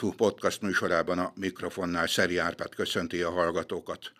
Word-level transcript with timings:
Teo.hu 0.00 0.14
podcast 0.14 0.62
műsorában 0.62 1.18
a 1.18 1.32
mikrofonnál 1.34 2.06
Szeri 2.06 2.36
Árpád 2.36 2.74
köszönti 2.74 3.22
a 3.22 3.30
hallgatókat. 3.30 4.12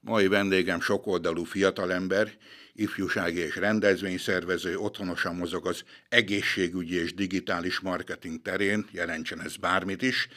Mai 0.00 0.26
vendégem 0.26 0.80
sokoldalú 0.80 1.44
fiatalember, 1.44 2.32
ifjúsági 2.72 3.38
és 3.38 3.56
rendezvényszervező, 3.56 4.76
otthonosan 4.76 5.36
mozog 5.36 5.66
az 5.66 5.84
egészségügyi 6.08 6.96
és 6.96 7.14
digitális 7.14 7.80
marketing 7.80 8.42
terén, 8.42 8.86
jelentsen 8.92 9.40
ez 9.40 9.56
bármit 9.56 10.02
is. 10.02 10.28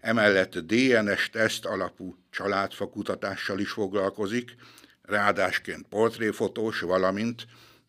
Emellett 0.00 0.58
DNS 0.58 1.30
teszt 1.30 1.64
alapú 1.64 2.16
családfakutatással 2.30 3.58
is 3.58 3.70
foglalkozik, 3.70 4.54
ráadásként 5.02 5.86
portréfotós, 5.88 6.80
valamint 6.80 7.46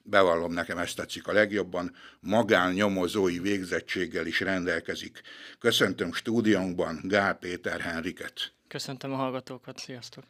bevallom 0.10 0.54
nekem 0.54 0.78
ezt 0.78 0.96
tetszik 0.96 1.28
a 1.28 1.34
legjobban, 1.34 1.96
magánnyomozói 2.20 3.40
végzettséggel 3.40 4.26
is 4.26 4.40
rendelkezik. 4.40 5.22
Köszöntöm 5.60 6.14
stúdiónkban 6.14 7.00
Gál 7.04 7.34
Péter 7.34 7.80
Henriket. 7.80 8.52
Köszöntöm 8.68 9.14
a 9.14 9.16
hallgatókat, 9.16 9.78
sziasztok! 9.78 10.24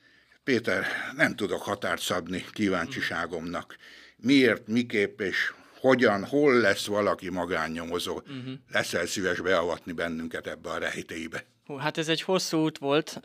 Péter, 0.43 0.85
nem 1.15 1.35
tudok 1.35 1.61
határt 1.61 2.01
szabni 2.01 2.45
kíváncsiságomnak. 2.51 3.75
Miért, 4.17 4.67
miképp 4.67 5.21
és 5.21 5.53
hogyan, 5.79 6.25
hol 6.25 6.59
lesz 6.59 6.85
valaki 6.85 7.29
magánnyomozó? 7.29 8.15
Uh-huh. 8.15 8.53
Leszel 8.71 9.05
szíves 9.05 9.41
beavatni 9.41 9.91
bennünket 9.91 10.47
ebbe 10.47 10.69
a 10.69 10.77
rejtélybe? 10.77 11.45
Hát 11.77 11.97
ez 11.97 12.07
egy 12.07 12.21
hosszú 12.21 12.57
út 12.57 12.77
volt. 12.77 13.21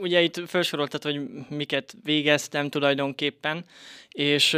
Ugye 0.00 0.20
itt 0.20 0.40
felsoroltad, 0.46 1.02
hogy 1.02 1.20
miket 1.48 1.94
végeztem 2.02 2.68
tulajdonképpen, 2.68 3.64
és 4.08 4.56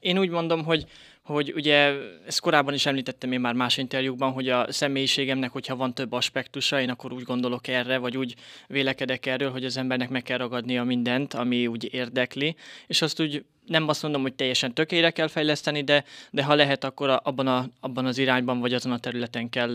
én 0.00 0.18
úgy 0.18 0.28
mondom, 0.28 0.64
hogy 0.64 0.86
hogy 1.22 1.52
ugye 1.56 1.92
ezt 2.26 2.40
korábban 2.40 2.74
is 2.74 2.86
említettem 2.86 3.32
én 3.32 3.40
már 3.40 3.54
más 3.54 3.76
interjúkban, 3.76 4.32
hogy 4.32 4.48
a 4.48 4.72
személyiségemnek, 4.72 5.50
hogyha 5.50 5.76
van 5.76 5.94
több 5.94 6.12
aspektusa, 6.12 6.80
én 6.80 6.90
akkor 6.90 7.12
úgy 7.12 7.22
gondolok 7.22 7.68
erre, 7.68 7.98
vagy 7.98 8.16
úgy 8.16 8.34
vélekedek 8.66 9.26
erről, 9.26 9.50
hogy 9.50 9.64
az 9.64 9.76
embernek 9.76 10.08
meg 10.08 10.22
kell 10.22 10.38
ragadnia 10.38 10.84
mindent, 10.84 11.34
ami 11.34 11.66
úgy 11.66 11.94
érdekli, 11.94 12.56
és 12.86 13.02
azt 13.02 13.20
úgy 13.20 13.44
nem 13.70 13.88
azt 13.88 14.02
mondom, 14.02 14.22
hogy 14.22 14.34
teljesen 14.34 14.74
tökére 14.74 15.10
kell 15.10 15.28
fejleszteni, 15.28 15.82
de, 15.82 16.04
de 16.30 16.42
ha 16.42 16.54
lehet, 16.54 16.84
akkor 16.84 17.20
abban, 17.22 17.46
a, 17.46 17.68
abban 17.80 18.06
az 18.06 18.18
irányban, 18.18 18.60
vagy 18.60 18.74
azon 18.74 18.92
a 18.92 18.98
területen 18.98 19.48
kell 19.48 19.74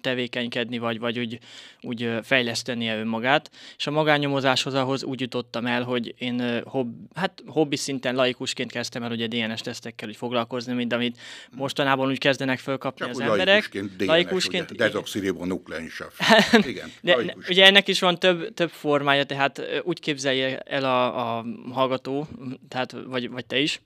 tevékenykedni, 0.00 0.78
vagy, 0.78 0.98
vagy 0.98 1.18
úgy, 1.18 1.38
úgy 1.80 2.10
fejlesztenie 2.22 2.98
önmagát. 2.98 3.50
És 3.76 3.86
a 3.86 3.90
magánnyomozáshoz 3.90 4.74
ahhoz 4.74 5.04
úgy 5.04 5.20
jutottam 5.20 5.66
el, 5.66 5.82
hogy 5.82 6.14
én 6.18 6.62
hobb, 6.64 6.94
hát 7.14 7.42
hobbi 7.46 7.76
szinten 7.76 8.14
laikusként 8.14 8.72
kezdtem 8.72 9.02
el 9.02 9.10
ugye 9.10 9.26
DNS 9.26 9.60
tesztekkel 9.60 10.08
úgy 10.08 10.16
foglalkozni, 10.16 10.72
mint 10.72 10.92
amit 10.92 11.18
mostanában 11.50 12.08
úgy 12.08 12.18
kezdenek 12.18 12.58
fölkapni 12.58 13.06
Csak 13.06 13.14
az 13.14 13.20
emberek. 13.20 13.46
Laikusként, 13.46 13.96
DNS, 13.96 14.06
laikusként 14.06 14.70
ugye, 14.70 14.84
dezoxiribonukleínsav. 14.84 16.10
Igen. 16.62 16.92
De 17.00 17.16
ugye 17.48 17.66
ennek 17.66 17.88
is 17.88 18.00
van 18.00 18.18
több, 18.18 18.54
több 18.54 18.70
formája, 18.70 19.24
tehát 19.24 19.62
úgy 19.82 20.00
képzelje 20.00 20.58
el 20.58 20.84
a, 20.84 21.38
a 21.38 21.44
hallgató, 21.72 22.28
tehát 22.68 22.96
vagy, 23.06 23.19
vagy 23.28 23.46
te 23.46 23.58
is, 23.58 23.80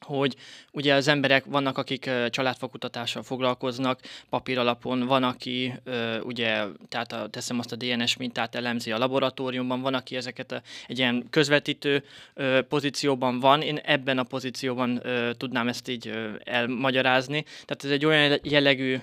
hogy 0.00 0.36
ugye 0.72 0.94
az 0.94 1.08
emberek 1.08 1.44
vannak, 1.44 1.78
akik 1.78 2.10
családfakutatással 2.30 3.22
foglalkoznak, 3.22 4.00
papír 4.28 4.58
alapon, 4.58 5.06
van, 5.06 5.22
aki 5.22 5.72
ugye, 6.22 6.64
tehát 6.88 7.12
a, 7.12 7.28
teszem 7.28 7.58
azt 7.58 7.72
a 7.72 7.76
DNS 7.76 8.16
mintát 8.16 8.54
elemzi 8.54 8.92
a 8.92 8.98
laboratóriumban, 8.98 9.80
van, 9.80 9.94
aki 9.94 10.16
ezeket 10.16 10.52
a, 10.52 10.62
egy 10.86 10.98
ilyen 10.98 11.26
közvetítő 11.30 12.04
pozícióban 12.68 13.40
van, 13.40 13.62
én 13.62 13.76
ebben 13.76 14.18
a 14.18 14.22
pozícióban 14.22 15.02
tudnám 15.36 15.68
ezt 15.68 15.88
így 15.88 16.12
elmagyarázni. 16.44 17.42
Tehát 17.42 17.84
ez 17.84 17.90
egy 17.90 18.04
olyan 18.04 18.38
jellegű, 18.42 19.00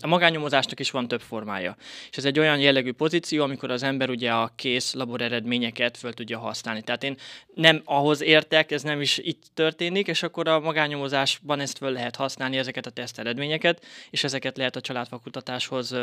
a 0.00 0.06
magányomozásnak 0.06 0.80
is 0.80 0.90
van 0.90 1.08
több 1.08 1.20
formája, 1.20 1.76
és 2.10 2.16
ez 2.16 2.24
egy 2.24 2.38
olyan 2.38 2.58
jellegű 2.58 2.92
pozíció, 2.92 3.42
amikor 3.42 3.70
az 3.70 3.82
ember 3.82 4.10
ugye 4.10 4.30
a 4.30 4.52
kész 4.56 4.94
labor 4.94 5.20
eredményeket 5.20 5.96
föl 5.96 6.12
tudja 6.12 6.38
használni. 6.38 6.82
Tehát 6.82 7.04
én 7.04 7.16
nem 7.54 7.82
ahhoz 7.84 8.22
értek, 8.22 8.70
ez 8.70 8.82
nem 8.82 9.00
is 9.00 9.18
itt 9.18 9.42
történik, 9.54 10.06
és 10.06 10.22
akkor 10.22 10.37
a 10.46 10.60
magányomozásban 10.60 11.60
ezt 11.60 11.78
föl 11.78 11.92
lehet 11.92 12.16
használni, 12.16 12.56
ezeket 12.56 12.86
a 12.86 12.90
teszteredményeket, 12.90 13.84
és 14.10 14.24
ezeket 14.24 14.56
lehet 14.56 14.76
a 14.76 14.80
családfakutatáshoz 14.80 15.94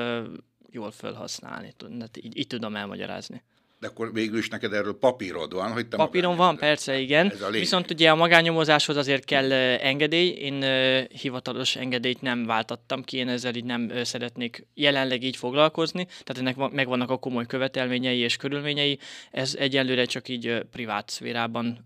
jól 0.69 0.91
felhasználni. 0.91 1.73
Így, 2.21 2.37
így 2.37 2.47
tudom 2.47 2.75
elmagyarázni. 2.75 3.43
De 3.79 3.87
akkor 3.87 4.13
végül 4.13 4.37
is 4.37 4.49
neked 4.49 4.73
erről 4.73 4.97
papírod 4.99 5.53
van, 5.53 5.71
hogy 5.71 5.87
te 5.87 5.97
Papíron 5.97 6.35
van, 6.35 6.57
persze, 6.57 6.99
igen. 6.99 7.33
Viszont 7.51 7.91
ugye 7.91 8.09
a 8.09 8.15
magányomozáshoz 8.15 8.97
azért 8.97 9.25
kell 9.25 9.51
engedély. 9.51 10.29
Én 10.29 10.63
hivatalos 11.09 11.75
engedélyt 11.75 12.21
nem 12.21 12.45
váltattam 12.45 13.03
ki, 13.03 13.17
én 13.17 13.27
ezzel 13.27 13.55
így 13.55 13.63
nem 13.63 13.91
szeretnék 14.03 14.67
jelenleg 14.73 15.23
így 15.23 15.35
foglalkozni. 15.35 16.05
Tehát 16.05 16.37
ennek 16.37 16.71
megvannak 16.71 17.09
a 17.09 17.17
komoly 17.17 17.45
követelményei 17.45 18.19
és 18.19 18.35
körülményei. 18.35 18.99
Ez 19.31 19.55
egyenlőre 19.59 20.05
csak 20.05 20.29
így 20.29 20.63
privát 20.71 21.09
szférában 21.09 21.81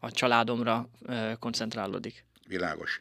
a 0.00 0.10
családomra 0.10 0.88
koncentrálódik. 1.38 2.24
Világos. 2.46 3.00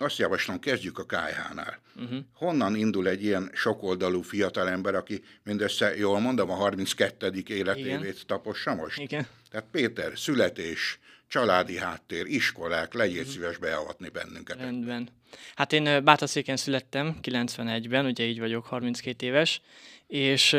Azt 0.00 0.18
javaslom, 0.18 0.58
kezdjük 0.58 0.98
a 0.98 1.04
KH-nál. 1.04 1.80
Uh-huh. 1.96 2.18
Honnan 2.34 2.76
indul 2.76 3.08
egy 3.08 3.24
ilyen 3.24 3.50
sokoldalú 3.54 4.22
fiatalember, 4.22 4.94
aki 4.94 5.22
mindössze, 5.42 5.96
jól 5.96 6.20
mondom, 6.20 6.50
a 6.50 6.54
32. 6.54 7.32
életévét 7.46 8.00
Igen. 8.00 8.14
tapossa 8.26 8.74
most? 8.74 8.98
Igen. 8.98 9.26
Tehát 9.50 9.66
Péter, 9.70 10.12
születés, 10.18 10.98
családi 11.28 11.76
háttér, 11.76 12.26
iskolák, 12.26 12.94
legyél 12.94 13.18
uh-huh. 13.18 13.32
szíves 13.32 13.56
beavatni 13.56 14.08
bennünket. 14.08 14.56
Rendben. 14.56 15.08
Hát 15.54 15.72
én 15.72 16.04
Bátaszéken 16.04 16.56
születtem, 16.56 17.16
91-ben, 17.22 18.06
ugye 18.06 18.24
így 18.24 18.38
vagyok, 18.38 18.66
32 18.66 19.26
éves, 19.26 19.60
és 20.06 20.56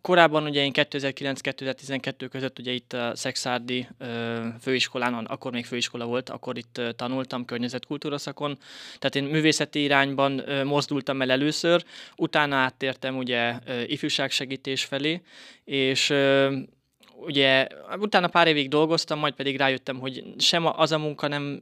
korábban 0.00 0.44
ugye 0.44 0.64
én 0.64 0.70
2009-2012 0.74 2.26
között 2.30 2.58
ugye 2.58 2.72
itt 2.72 2.92
a 2.92 3.12
Szexárdi 3.14 3.88
főiskolán, 4.60 5.14
akkor 5.14 5.52
még 5.52 5.66
főiskola 5.66 6.04
volt, 6.04 6.30
akkor 6.30 6.56
itt 6.56 6.80
tanultam 6.96 7.44
környezetkultúra 7.44 8.18
szakon, 8.18 8.58
tehát 8.98 9.16
én 9.16 9.24
művészeti 9.24 9.82
irányban 9.82 10.42
mozdultam 10.64 11.22
el 11.22 11.30
először, 11.30 11.84
utána 12.16 12.56
áttértem 12.56 13.16
ugye 13.16 13.58
ifjúságsegítés 13.86 14.84
felé, 14.84 15.22
és 15.64 16.12
ugye 17.16 17.66
utána 17.98 18.28
pár 18.28 18.46
évig 18.46 18.68
dolgoztam, 18.68 19.18
majd 19.18 19.34
pedig 19.34 19.56
rájöttem, 19.56 19.98
hogy 19.98 20.24
sem 20.38 20.66
az 20.66 20.92
a 20.92 20.98
munka 20.98 21.28
nem 21.28 21.60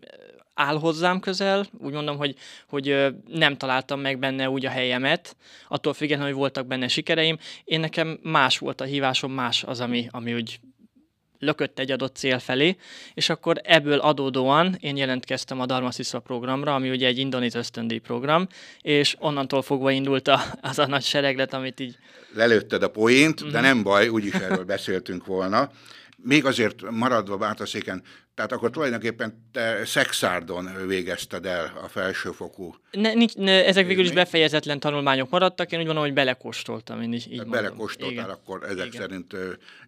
áll 0.54 0.78
hozzám 0.78 1.20
közel, 1.20 1.66
úgy 1.78 1.92
mondom, 1.92 2.16
hogy, 2.16 2.36
hogy 2.68 3.14
nem 3.28 3.56
találtam 3.56 4.00
meg 4.00 4.18
benne 4.18 4.50
úgy 4.50 4.66
a 4.66 4.70
helyemet, 4.70 5.36
attól 5.68 5.94
függetlenül, 5.94 6.32
hogy 6.32 6.40
voltak 6.40 6.66
benne 6.66 6.88
sikereim. 6.88 7.38
Én 7.64 7.80
nekem 7.80 8.18
más 8.22 8.58
volt 8.58 8.80
a 8.80 8.84
hívásom, 8.84 9.32
más 9.32 9.64
az, 9.64 9.80
ami, 9.80 10.08
ami 10.10 10.34
úgy 10.34 10.60
lökött 11.40 11.78
egy 11.78 11.90
adott 11.90 12.16
cél 12.16 12.38
felé, 12.38 12.76
és 13.14 13.28
akkor 13.28 13.60
ebből 13.64 13.98
adódóan 13.98 14.76
én 14.80 14.96
jelentkeztem 14.96 15.60
a 15.60 15.66
Dharma 15.66 15.90
Siswa 15.90 16.18
programra, 16.18 16.74
ami 16.74 16.90
ugye 16.90 17.06
egy 17.06 17.18
indonéz 17.18 17.54
ösztöndíj 17.54 17.98
program, 17.98 18.46
és 18.80 19.16
onnantól 19.18 19.62
fogva 19.62 19.90
indult 19.90 20.28
a, 20.28 20.40
az 20.60 20.78
a 20.78 20.86
nagy 20.86 21.02
sereglet, 21.02 21.54
amit 21.54 21.80
így... 21.80 21.96
Lelőtted 22.34 22.82
a 22.82 22.90
poént, 22.90 23.40
de 23.40 23.58
mhm. 23.58 23.60
nem 23.60 23.82
baj, 23.82 24.08
úgyis 24.08 24.32
erről 24.32 24.64
beszéltünk 24.64 25.26
volna. 25.26 25.70
Még 26.22 26.44
azért 26.44 26.90
maradva 26.90 27.36
Bátaszéken, 27.36 28.02
tehát 28.34 28.52
akkor 28.52 28.70
tulajdonképpen 28.70 29.48
te 29.52 29.84
Szexárdon 29.84 30.86
végezted 30.86 31.46
el 31.46 31.72
a 31.82 31.88
felsőfokú... 31.88 32.74
Ne, 32.90 33.12
nincs, 33.12 33.34
ne, 33.34 33.66
ezek 33.66 33.86
végül 33.86 34.04
is 34.04 34.12
befejezetlen 34.12 34.80
tanulmányok 34.80 35.30
maradtak, 35.30 35.72
én 35.72 35.78
úgy 35.78 35.84
gondolom, 35.84 36.08
hogy 36.08 36.18
belekóstoltam. 36.18 37.02
Én 37.02 37.12
is, 37.12 37.26
így 37.26 37.46
belekóstoltál 37.46 38.12
Igen. 38.12 38.30
akkor 38.30 38.62
ezek 38.62 38.86
Igen. 38.86 39.00
szerint 39.00 39.36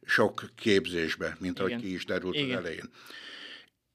sok 0.04 0.44
képzésbe, 0.56 1.36
mint 1.38 1.58
Igen. 1.58 1.70
ahogy 1.70 1.82
ki 1.82 1.94
is 1.94 2.04
derült 2.04 2.34
Igen. 2.34 2.56
az 2.56 2.64
elején. 2.64 2.90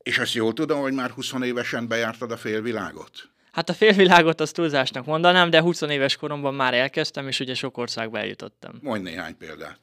És 0.03 0.17
azt 0.17 0.33
jól 0.33 0.53
tudom, 0.53 0.81
hogy 0.81 0.93
már 0.93 1.09
20 1.09 1.33
évesen 1.43 1.87
bejártad 1.87 2.31
a 2.31 2.37
félvilágot? 2.37 3.29
Hát 3.51 3.69
a 3.69 3.73
félvilágot 3.73 4.41
azt 4.41 4.53
túlzásnak 4.53 5.05
mondanám, 5.05 5.49
de 5.49 5.61
20 5.61 5.81
éves 5.81 6.15
koromban 6.15 6.53
már 6.53 6.73
elkezdtem, 6.73 7.27
és 7.27 7.39
ugye 7.39 7.53
sok 7.53 7.77
országba 7.77 8.19
eljutottam. 8.19 8.79
Mondj 8.81 9.09
néhány 9.09 9.37
példát. 9.37 9.79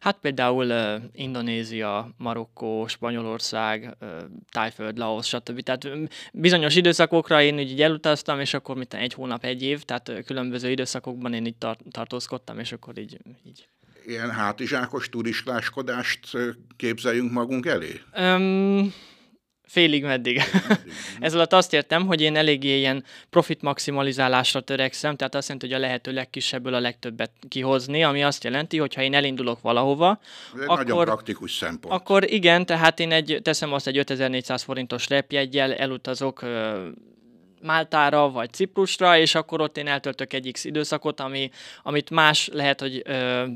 Hát 0.00 0.18
például 0.20 0.66
uh, 0.66 1.02
Indonézia, 1.12 2.10
Marokkó, 2.16 2.86
Spanyolország, 2.86 3.96
uh, 4.00 4.08
Tájföld, 4.50 4.98
Laos, 4.98 5.26
stb. 5.26 5.60
Tehát 5.60 5.88
bizonyos 6.32 6.76
időszakokra 6.76 7.42
én 7.42 7.58
így 7.58 7.82
elutaztam, 7.82 8.40
és 8.40 8.54
akkor 8.54 8.76
mit 8.76 8.94
egy 8.94 9.14
hónap, 9.14 9.44
egy 9.44 9.62
év, 9.62 9.82
tehát 9.82 10.08
uh, 10.08 10.22
különböző 10.22 10.70
időszakokban 10.70 11.32
én 11.32 11.44
itt 11.44 11.58
tar- 11.58 11.82
tartózkodtam, 11.90 12.58
és 12.58 12.72
akkor 12.72 12.98
így, 12.98 13.18
így 13.46 13.68
ilyen 14.06 14.30
hátizsákos 14.30 15.08
turistáskodást 15.08 16.20
képzeljünk 16.76 17.32
magunk 17.32 17.66
elé? 17.66 18.00
Um, 18.18 18.92
Félig 19.68 20.04
meddig. 20.04 20.42
Ez 21.20 21.34
alatt 21.34 21.52
azt 21.52 21.72
értem, 21.72 22.06
hogy 22.06 22.20
én 22.20 22.36
eléggé 22.36 22.78
ilyen 22.78 23.04
profit 23.30 23.62
maximalizálásra 23.62 24.60
törekszem, 24.60 25.16
tehát 25.16 25.34
azt 25.34 25.48
jelenti, 25.48 25.66
hogy 25.66 25.76
a 25.76 25.86
lehető 25.86 26.12
legkisebből 26.12 26.74
a 26.74 26.80
legtöbbet 26.80 27.30
kihozni, 27.48 28.04
ami 28.04 28.22
azt 28.22 28.44
jelenti, 28.44 28.78
hogy 28.78 28.94
ha 28.94 29.02
én 29.02 29.14
elindulok 29.14 29.60
valahova, 29.60 30.20
Ez 30.54 30.60
akkor, 30.60 30.76
nagyon 30.76 31.04
praktikus 31.04 31.52
szempont. 31.52 31.94
Akkor 31.94 32.30
igen, 32.30 32.66
tehát 32.66 33.00
én 33.00 33.12
egy, 33.12 33.38
teszem 33.42 33.72
azt 33.72 33.86
egy 33.86 33.98
5400 33.98 34.62
forintos 34.62 35.08
repjegyel 35.08 35.74
elutazok 35.74 36.44
Máltára 37.62 38.30
vagy 38.30 38.52
Ciprusra, 38.52 39.18
és 39.18 39.34
akkor 39.34 39.60
ott 39.60 39.76
én 39.76 39.86
eltöltök 39.86 40.32
egy 40.32 40.50
X 40.52 40.64
időszakot, 40.64 41.20
ami, 41.20 41.50
amit 41.82 42.10
más 42.10 42.48
lehet, 42.52 42.80
hogy 42.80 43.02
ö, 43.04 43.46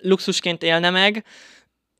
luxusként 0.00 0.62
élne 0.62 0.90
meg, 0.90 1.24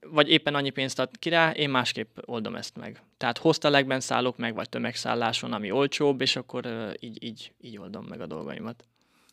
vagy 0.07 0.31
éppen 0.31 0.55
annyi 0.55 0.71
pénzt 0.71 0.99
ad 0.99 1.11
ki 1.19 1.29
rá, 1.29 1.51
én 1.51 1.71
másképp 1.71 2.19
oldom 2.25 2.55
ezt 2.55 2.77
meg. 2.77 3.03
Tehát 3.17 3.39
hostelekben 3.39 4.01
szállok 4.01 4.37
meg, 4.37 4.55
vagy 4.55 4.69
tömegszálláson, 4.69 5.53
ami 5.53 5.71
olcsóbb, 5.71 6.21
és 6.21 6.37
akkor 6.37 6.95
így, 7.01 7.25
így, 7.25 7.53
így 7.61 7.79
oldom 7.79 8.05
meg 8.05 8.21
a 8.21 8.27
dolgaimat. 8.27 8.85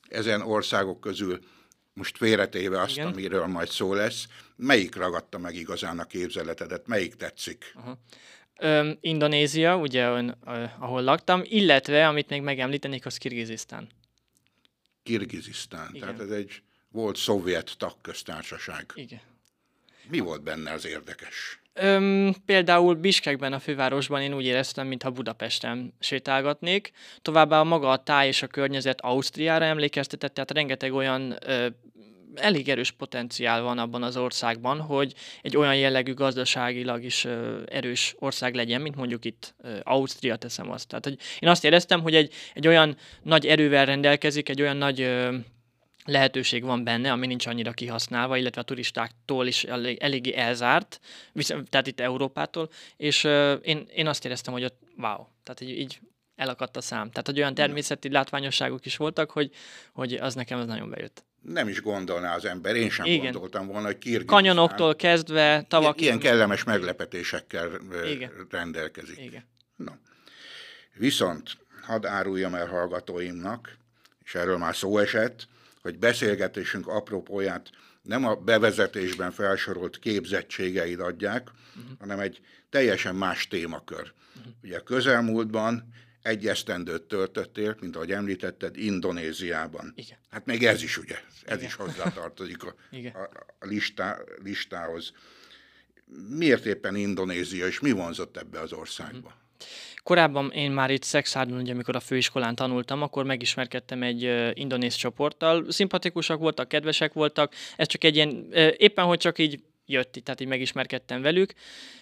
Ezen 0.10 0.42
országok 0.42 1.00
közül 1.00 1.40
most 1.94 2.18
félretéve 2.18 2.82
azt, 2.82 2.92
Igen. 2.92 3.08
amiről 3.08 3.46
majd 3.46 3.70
szó 3.70 3.94
lesz, 3.94 4.28
melyik 4.56 4.96
ragadta 4.96 5.38
meg 5.38 5.56
igazán 5.56 6.00
a 6.00 6.06
képzeletedet, 6.06 6.88
melyik 6.88 7.16
tetszik? 7.16 7.74
Aha. 7.76 7.98
Ö, 8.60 8.92
Indonézia, 9.00 9.78
ugye, 9.78 10.10
ön, 10.10 10.38
ö, 10.46 10.64
ahol 10.80 11.02
laktam, 11.02 11.42
illetve, 11.44 12.08
amit 12.08 12.30
még 12.30 12.42
megemlítenék, 12.42 13.06
az 13.06 13.18
Kirgizisztán. 13.18 13.88
Kirgizisztán, 15.04 15.90
Igen. 15.94 16.00
tehát 16.08 16.22
ez 16.22 16.30
egy 16.30 16.62
volt 16.92 17.16
szovjet 17.16 17.76
tagköztársaság. 17.78 18.92
Igen. 18.96 19.22
Mi 20.10 20.20
volt 20.20 20.44
benne 20.44 20.72
az 20.72 20.86
érdekes? 20.86 21.60
Öm, 21.80 22.36
például 22.46 22.96
Biskekben, 22.96 23.54
a 23.54 23.60
fővárosban 23.60 24.22
én 24.22 24.34
úgy 24.34 24.46
éreztem, 24.46 24.88
mintha 24.88 25.10
Budapesten 25.10 25.94
sétálgatnék. 26.00 26.92
Továbbá 27.22 27.60
a 27.60 27.64
maga 27.64 27.90
a 27.90 28.04
táj 28.04 28.28
és 28.28 28.42
a 28.42 28.48
környezet 28.48 29.02
Ausztriára 29.02 29.66
emlékeztetett, 29.66 30.34
tehát 30.34 30.52
rengeteg 30.52 30.94
olyan 30.94 31.38
ö, 31.46 31.68
elég 32.36 32.70
erős 32.70 32.92
potenciál 32.92 33.62
van 33.62 33.78
abban 33.78 34.04
az 34.04 34.18
országban, 34.18 34.80
hogy 34.80 35.14
egy 35.42 35.58
olyan 35.58 35.76
jellegű 35.76 36.14
gazdaságilag 36.14 37.04
is 37.04 37.26
ö, 37.26 37.62
erős 37.66 38.16
ország 38.20 38.56
legyen, 38.56 38.82
mint 38.82 38.96
mondjuk 38.96 39.26
itt 39.26 39.56
ö, 39.62 39.78
Ausztria, 39.84 40.36
teszem 40.36 40.72
azt. 40.72 40.88
Tehát 40.88 41.04
hogy 41.04 41.18
én 41.40 41.50
azt 41.50 41.64
éreztem, 41.64 42.02
hogy 42.02 42.16
egy, 42.16 42.34
egy 42.54 42.68
olyan 42.68 42.98
nagy 43.24 43.46
erővel 43.46 43.86
rendelkezik, 43.86 44.50
egy 44.50 44.62
olyan 44.62 44.78
nagy 44.78 45.02
ö, 45.02 45.36
lehetőség 46.08 46.64
van 46.64 46.84
benne, 46.84 47.12
ami 47.12 47.28
nincs 47.28 47.46
annyira 47.46 47.72
kihasználva, 47.72 48.38
illetve 48.38 48.62
a 48.62 48.64
turistáktól 48.64 49.48
is 49.48 49.64
elég, 49.64 49.98
eléggé 49.98 50.34
elzárt, 50.36 51.00
tehát 51.70 51.88
itt 51.88 52.00
Európától, 52.00 52.70
és 52.98 53.24
uh, 53.24 53.54
én, 53.62 53.88
én 53.94 54.08
azt 54.08 54.26
éreztem, 54.26 54.54
hogy 54.54 54.64
ott 54.64 54.80
wow, 54.98 55.26
tehát 55.44 55.62
így, 55.62 55.80
így 55.80 56.00
elakadt 56.36 56.78
a 56.78 56.82
szám. 56.82 57.10
Tehát, 57.10 57.26
hogy 57.26 57.38
olyan 57.38 57.54
természeti 57.54 58.12
látványosságok 58.12 58.86
is 58.86 58.98
voltak, 58.98 59.32
hogy, 59.32 59.52
hogy 59.94 60.14
az 60.14 60.36
nekem 60.36 60.60
az 60.60 60.66
nagyon 60.66 60.90
bejött. 60.90 61.26
Nem 61.42 61.68
is 61.68 61.82
gondolná 61.82 62.36
az 62.36 62.46
ember, 62.46 62.76
én 62.76 62.90
sem 62.90 63.06
Igen. 63.06 63.32
gondoltam 63.32 63.68
volna, 63.68 63.86
hogy 63.86 63.98
Kirgizisztán... 63.98 64.36
Kanyonoktól 64.36 64.96
kezdve, 64.96 65.66
tavak... 65.68 66.02
Ilyen 66.02 66.20
kellemes 66.20 66.64
meglepetésekkel 66.64 67.70
Igen. 68.06 68.32
rendelkezik. 68.50 69.18
Igen. 69.20 69.48
No. 69.76 69.92
Viszont 70.94 71.58
hadd 71.82 72.06
áruljam 72.06 72.56
el 72.56 72.68
hallgatóimnak, 72.68 73.78
és 74.24 74.36
erről 74.36 74.58
már 74.58 74.76
szó 74.76 74.98
esett, 74.98 75.48
hogy 75.88 76.00
beszélgetésünk 76.00 76.88
apropóját 76.88 77.70
nem 78.02 78.26
a 78.26 78.36
bevezetésben 78.36 79.32
felsorolt 79.32 80.00
képzettségeid 80.00 81.00
adják, 81.00 81.50
uh-huh. 81.50 82.00
hanem 82.00 82.20
egy 82.20 82.42
teljesen 82.70 83.16
más 83.16 83.48
témakör. 83.48 84.14
Uh-huh. 84.38 84.54
Ugye 84.64 84.80
közelmúltban 84.80 85.94
egy 86.22 86.48
esztendőt 86.48 87.04
töltöttél, 87.04 87.78
mint 87.80 87.96
ahogy 87.96 88.12
említetted, 88.12 88.78
Indonéziában. 88.78 89.94
Igen. 89.96 90.18
Hát 90.30 90.46
még 90.46 90.66
ez 90.66 90.84
is, 90.84 90.98
ugye, 90.98 91.16
ez 91.46 91.58
Igen. 91.58 91.68
is 91.68 91.74
hozzátartozik 91.74 92.64
a, 92.64 92.76
a, 93.14 93.30
a 93.60 93.66
listá, 93.66 94.18
listához. 94.44 95.12
Miért 96.30 96.66
éppen 96.66 96.96
Indonézia, 96.96 97.68
és 97.68 97.80
mi 97.80 97.92
vonzott 97.92 98.38
ebbe 98.38 98.60
az 98.60 98.74
országba? 98.74 99.18
Uh-huh. 99.18 99.47
Korábban 100.04 100.52
én 100.52 100.72
már 100.72 100.92
itt 100.92 101.04
Szexárdon, 101.04 101.60
ugye, 101.60 101.74
amikor 101.74 101.96
a 101.96 102.00
főiskolán 102.00 102.56
tanultam, 102.56 103.02
akkor 103.02 103.26
megismerkedtem 103.26 104.04
egy 104.04 104.52
indonéz 104.54 104.96
csoporttal. 104.96 105.66
Szimpatikusak 105.72 106.40
voltak, 106.40 106.68
kedvesek 106.68 107.14
voltak. 107.14 107.54
Ez 107.76 107.88
csak 107.88 108.04
egy 108.04 108.16
ilyen, 108.16 108.48
éppen 108.78 109.06
hogy 109.06 109.20
csak 109.20 109.40
így 109.40 109.60
jött, 109.86 110.20
tehát 110.24 110.42
így 110.42 110.48
megismerkedtem 110.48 111.22
velük. 111.22 111.54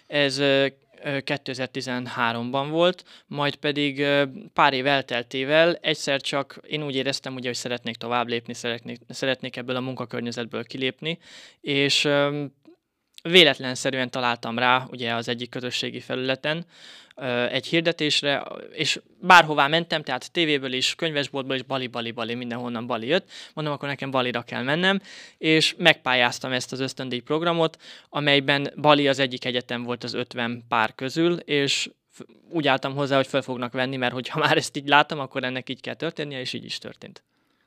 Ez 0.06 0.38
uh, 0.38 0.66
2013-ban 1.04 2.66
volt, 2.70 3.04
majd 3.26 3.56
pedig 3.56 4.06
pár 4.52 4.72
év 4.72 4.86
elteltével 4.86 5.78
egyszer 5.80 6.20
csak 6.20 6.60
én 6.66 6.84
úgy 6.84 6.94
éreztem, 6.94 7.34
ugye, 7.34 7.46
hogy 7.46 7.56
szeretnék 7.56 7.96
tovább 7.96 8.28
lépni, 8.28 8.54
szeretnék, 8.54 9.00
szeretnék 9.08 9.56
ebből 9.56 9.76
a 9.76 9.80
munkakörnyezetből 9.80 10.64
kilépni, 10.64 11.18
és 11.60 12.08
véletlenszerűen 13.30 14.10
találtam 14.10 14.58
rá 14.58 14.86
ugye 14.90 15.14
az 15.14 15.28
egyik 15.28 15.50
közösségi 15.50 16.00
felületen, 16.00 16.66
egy 17.50 17.66
hirdetésre, 17.66 18.46
és 18.72 19.00
bárhová 19.20 19.66
mentem, 19.66 20.02
tehát 20.02 20.32
tévéből 20.32 20.72
is, 20.72 20.94
könyvesboltból 20.94 21.54
is, 21.56 21.62
Bali, 21.62 21.86
Bali, 21.86 22.10
Bali, 22.10 22.34
mindenhonnan 22.34 22.86
Bali 22.86 23.06
jött. 23.06 23.30
Mondom, 23.54 23.74
akkor 23.74 23.88
nekem 23.88 24.10
Balira 24.10 24.42
kell 24.42 24.62
mennem, 24.62 25.00
és 25.38 25.74
megpályáztam 25.78 26.52
ezt 26.52 26.72
az 26.72 26.80
ösztöndíj 26.80 27.18
programot, 27.18 27.82
amelyben 28.08 28.72
Bali 28.76 29.08
az 29.08 29.18
egyik 29.18 29.44
egyetem 29.44 29.82
volt 29.82 30.04
az 30.04 30.14
50 30.14 30.64
pár 30.68 30.94
közül, 30.94 31.36
és 31.36 31.90
úgy 32.50 32.66
álltam 32.66 32.94
hozzá, 32.94 33.16
hogy 33.16 33.26
fel 33.26 33.42
fognak 33.42 33.72
venni, 33.72 33.96
mert 33.96 34.12
hogyha 34.12 34.38
már 34.38 34.56
ezt 34.56 34.76
így 34.76 34.88
látom, 34.88 35.18
akkor 35.18 35.44
ennek 35.44 35.68
így 35.68 35.80
kell 35.80 35.94
történnie, 35.94 36.40
és 36.40 36.52
így 36.52 36.64
is 36.64 36.78
történt. 36.78 37.22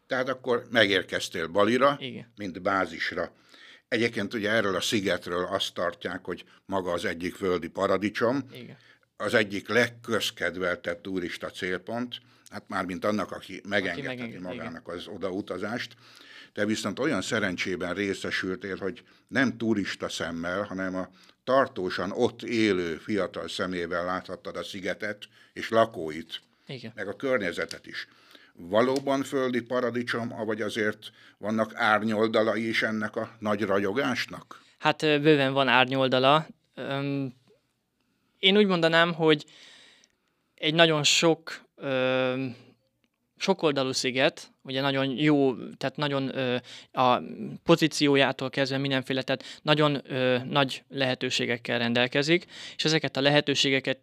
Tehát 0.08 0.30
akkor 0.30 0.68
megérkeztél 0.72 1.48
Balira, 1.48 1.98
Igen. 2.00 2.34
mint 2.36 2.62
bázisra. 2.62 3.32
Egyébként 3.90 4.34
ugye 4.34 4.50
erről 4.50 4.76
a 4.76 4.82
szigetről 4.82 5.46
azt 5.46 5.74
tartják, 5.74 6.26
hogy 6.26 6.46
maga 6.66 6.92
az 6.92 7.06
egyik 7.06 7.36
földi 7.36 7.68
paradicsom. 7.68 8.44
Igen 8.54 8.78
az 9.22 9.34
egyik 9.34 9.68
legközkedveltebb 9.68 11.02
turista 11.02 11.50
célpont, 11.50 12.22
hát 12.50 12.64
már 12.68 12.86
mint 12.86 13.06
annak, 13.06 13.32
aki 13.32 13.62
megengedheti 13.68 14.22
aki 14.22 14.38
magának 14.38 14.84
igen. 14.88 14.98
az 14.98 15.08
odautazást. 15.08 15.96
Te 16.54 16.66
viszont 16.66 17.00
olyan 17.00 17.22
szerencsében 17.22 17.94
részesültél, 17.94 18.78
hogy 18.78 19.04
nem 19.28 19.58
turista 19.58 20.10
szemmel, 20.10 20.64
hanem 20.64 20.96
a 20.96 21.10
tartósan 21.44 22.12
ott 22.12 22.44
élő 22.44 22.98
fiatal 22.98 23.48
szemével 23.48 24.06
láthattad 24.06 24.56
a 24.56 24.64
szigetet 24.64 25.28
és 25.54 25.70
lakóit, 25.70 26.42
Igen. 26.68 26.92
meg 26.96 27.08
a 27.08 27.16
környezetet 27.16 27.88
is. 27.88 28.08
Valóban 28.62 29.24
földi 29.24 29.62
paradicsom, 29.62 30.34
vagy 30.46 30.62
azért 30.62 31.12
vannak 31.38 31.76
árnyoldalai 31.76 32.68
is 32.68 32.84
ennek 32.84 33.16
a 33.16 33.36
nagy 33.40 33.62
ragyogásnak? 33.62 34.62
Hát 34.78 35.00
bőven 35.00 35.54
van 35.54 35.68
árnyoldala 35.68 36.48
én 38.40 38.58
úgy 38.58 38.66
mondanám, 38.66 39.14
hogy 39.14 39.46
egy 40.56 40.74
nagyon 40.74 41.04
sok 41.04 41.68
sokoldalú 43.38 43.92
sziget, 43.92 44.52
ugye 44.62 44.82
nagyon 44.82 45.10
jó, 45.10 45.56
tehát 45.78 45.96
nagyon 45.96 46.38
ö, 46.38 46.56
a 46.92 47.22
pozíciójától 47.64 48.50
kezdve 48.50 48.78
mindenféle, 48.78 49.22
tehát 49.22 49.60
nagyon 49.62 50.02
ö, 50.12 50.38
nagy 50.44 50.84
lehetőségekkel 50.90 51.78
rendelkezik, 51.78 52.46
és 52.76 52.86
ezeket 52.86 53.18
a 53.18 53.22
lehetőségeket 53.22 54.00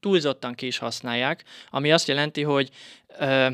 túlzottan 0.00 0.54
ki 0.54 0.66
is 0.66 0.78
használják, 0.78 1.44
ami 1.70 1.92
azt 1.92 2.08
jelenti, 2.08 2.42
hogy 2.42 2.70
ö, 3.18 3.48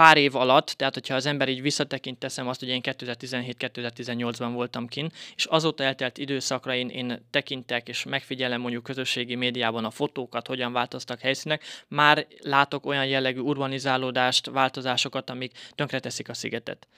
pár 0.00 0.16
év 0.16 0.34
alatt, 0.34 0.66
tehát 0.66 0.94
hogyha 0.94 1.14
az 1.14 1.26
ember 1.26 1.48
így 1.48 1.62
visszatekint 1.62 2.18
teszem 2.18 2.48
azt, 2.48 2.60
hogy 2.60 2.68
én 2.68 2.80
2017-2018-ban 2.82 4.50
voltam 4.52 4.86
kin, 4.86 5.10
és 5.36 5.44
azóta 5.44 5.84
eltelt 5.84 6.18
időszakra 6.18 6.74
én, 6.74 6.88
én 6.88 7.26
tekintek 7.30 7.88
és 7.88 8.04
megfigyelem 8.04 8.60
mondjuk 8.60 8.82
közösségi 8.82 9.34
médiában 9.34 9.84
a 9.84 9.90
fotókat, 9.90 10.46
hogyan 10.46 10.72
változtak 10.72 11.20
helyszínek, 11.20 11.62
már 11.88 12.26
látok 12.42 12.86
olyan 12.86 13.06
jellegű 13.06 13.40
urbanizálódást, 13.40 14.46
változásokat, 14.46 15.30
amik 15.30 15.52
tönkreteszik 15.74 16.28
a 16.28 16.34
szigetet. 16.34 16.88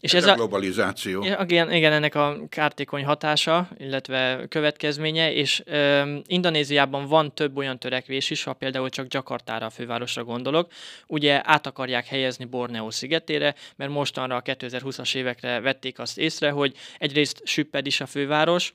És 0.00 0.14
ez, 0.14 0.22
ez 0.22 0.28
a, 0.28 0.32
a 0.32 0.36
globalizáció. 0.36 1.24
Igen, 1.40 1.72
igen, 1.72 1.92
ennek 1.92 2.14
a 2.14 2.36
kártékony 2.48 3.04
hatása, 3.04 3.68
illetve 3.76 4.46
következménye, 4.48 5.32
és 5.32 5.62
ö, 5.64 6.16
Indonéziában 6.26 7.06
van 7.06 7.34
több 7.34 7.56
olyan 7.56 7.78
törekvés 7.78 8.30
is, 8.30 8.42
ha 8.42 8.52
például 8.52 8.88
csak 8.88 9.14
Jakartára, 9.14 9.66
a 9.66 9.70
fővárosra 9.70 10.24
gondolok, 10.24 10.72
ugye 11.06 11.40
át 11.44 11.66
akarják 11.66 12.06
helyezni 12.06 12.43
utazni 12.44 12.58
Borneo 12.58 12.90
szigetére, 12.90 13.54
mert 13.76 13.90
mostanra 13.90 14.36
a 14.36 14.42
2020-as 14.42 15.14
évekre 15.14 15.60
vették 15.60 15.98
azt 15.98 16.18
észre, 16.18 16.50
hogy 16.50 16.76
egyrészt 16.98 17.42
süpped 17.44 17.86
is 17.86 18.00
a 18.00 18.06
főváros, 18.06 18.74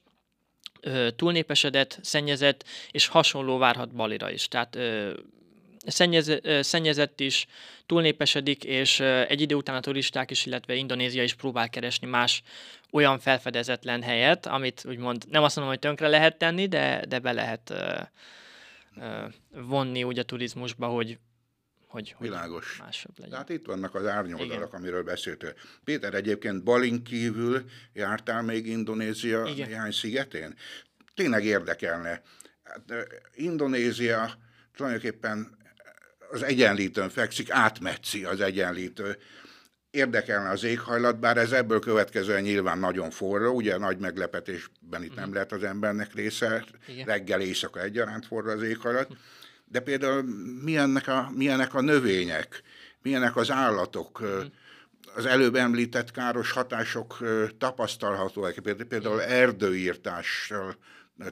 túlnépesedett, 1.15 1.99
szennyezett, 2.01 2.63
és 2.91 3.07
hasonló 3.07 3.57
várhat 3.57 3.95
Balira 3.95 4.31
is. 4.31 4.47
Tehát 4.47 4.77
szennyez, 5.85 6.39
szennyezett 6.61 7.19
is, 7.19 7.45
túlnépesedik, 7.85 8.63
és 8.63 8.99
egy 8.99 9.41
idő 9.41 9.55
után 9.55 9.75
a 9.75 9.79
turisták 9.79 10.31
is, 10.31 10.45
illetve 10.45 10.75
Indonézia 10.75 11.23
is 11.23 11.33
próbál 11.33 11.69
keresni 11.69 12.07
más 12.07 12.41
olyan 12.91 13.19
felfedezetlen 13.19 14.01
helyet, 14.01 14.45
amit 14.45 14.85
úgymond 14.87 15.25
nem 15.29 15.43
azt 15.43 15.55
mondom, 15.55 15.73
hogy 15.73 15.83
tönkre 15.83 16.07
lehet 16.07 16.37
tenni, 16.37 16.67
de, 16.67 17.03
de 17.07 17.19
be 17.19 17.31
lehet 17.31 17.73
vonni 19.51 20.03
úgy 20.03 20.19
a 20.19 20.23
turizmusba, 20.23 20.87
hogy 20.87 21.17
hogy, 21.89 22.13
hogy 22.17 22.27
Világos. 22.27 22.77
másabb 22.79 23.13
legyen. 23.15 23.31
Tehát 23.31 23.49
itt 23.49 23.65
vannak 23.65 23.95
az 23.95 24.05
árnyoldalak, 24.05 24.73
amiről 24.73 25.03
beszéltél. 25.03 25.53
Péter, 25.83 26.13
egyébként 26.13 26.63
Balin 26.63 27.03
kívül 27.03 27.63
jártál 27.93 28.41
még 28.41 28.67
Indonézia 28.67 29.45
Igen. 29.45 29.67
néhány 29.67 29.91
szigetén? 29.91 30.55
Tényleg 31.15 31.45
érdekelne. 31.45 32.21
Hát, 32.63 33.07
Indonézia 33.33 34.33
tulajdonképpen 34.75 35.57
az 36.31 36.43
egyenlítőn 36.43 37.09
fekszik, 37.09 37.51
átmetszi 37.51 38.23
az 38.23 38.41
egyenlítő. 38.41 39.17
Érdekelne 39.91 40.49
az 40.49 40.63
éghajlat, 40.63 41.19
bár 41.19 41.37
ez 41.37 41.51
ebből 41.51 41.79
következően 41.79 42.41
nyilván 42.41 42.79
nagyon 42.79 43.09
forró, 43.09 43.53
ugye 43.55 43.77
nagy 43.77 43.97
meglepetésben 43.97 45.03
itt 45.03 45.15
nem 45.15 45.23
mhm. 45.23 45.33
lehet 45.33 45.51
az 45.51 45.63
embernek 45.63 46.13
része, 46.13 46.63
Igen. 46.87 47.05
reggel, 47.05 47.41
éjszaka 47.41 47.81
egyaránt 47.81 48.25
forró 48.25 48.49
az 48.49 48.61
éghajlat, 48.61 49.15
de 49.71 49.79
például 49.79 50.23
milyenek 50.63 51.07
a, 51.07 51.31
milyenek 51.35 51.73
a 51.73 51.81
növények, 51.81 52.63
milyenek 53.01 53.35
az 53.35 53.51
állatok, 53.51 54.23
mm. 54.23 54.39
az 55.15 55.25
előbb 55.25 55.55
említett 55.55 56.11
káros 56.11 56.51
hatások 56.51 57.17
tapasztalhatóak, 57.57 58.55
például 58.87 59.21
erdőírtással 59.21 60.75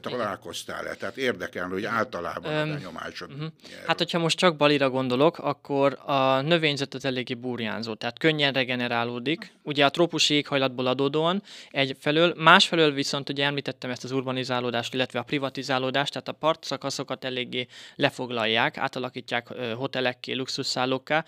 találkoztál-e? 0.02 0.94
Tehát 0.96 1.18
érdekel, 1.18 1.68
hogy 1.68 1.86
általában 1.86 2.52
um, 2.54 2.70
a 2.70 2.74
benyomásod. 2.74 3.32
Uh-huh. 3.32 3.48
Hát, 3.88 3.98
hogyha 3.98 4.20
most 4.20 4.38
csak 4.38 4.56
balira 4.56 4.90
gondolok, 4.90 5.38
akkor 5.38 6.00
a 6.06 6.42
növényzet 6.42 6.94
az 6.94 7.06
eléggé 7.06 7.34
burjánzó, 7.34 7.94
tehát 7.94 8.20
könnyen 8.20 8.54
regenerálódik. 8.54 9.54
Ugye 9.64 9.86
a 9.86 9.90
trópusi 9.90 10.34
éghajlatból 10.34 10.88
adódóan 10.88 11.44
egyfelől, 11.70 12.34
másfelől 12.38 12.92
viszont 12.92 13.30
ugye 13.30 13.46
említettem 13.46 13.90
ezt 13.90 14.04
az 14.04 14.12
urbanizálódást, 14.12 14.94
illetve 14.94 15.20
a 15.20 15.24
privatizálódást, 15.24 16.12
tehát 16.12 16.28
a 16.28 16.32
partszakaszokat 16.32 17.24
eléggé 17.24 17.68
lefoglalják, 17.96 18.78
átalakítják 18.78 19.48
hotelekké, 19.76 20.34
luxusszállókká, 20.34 21.26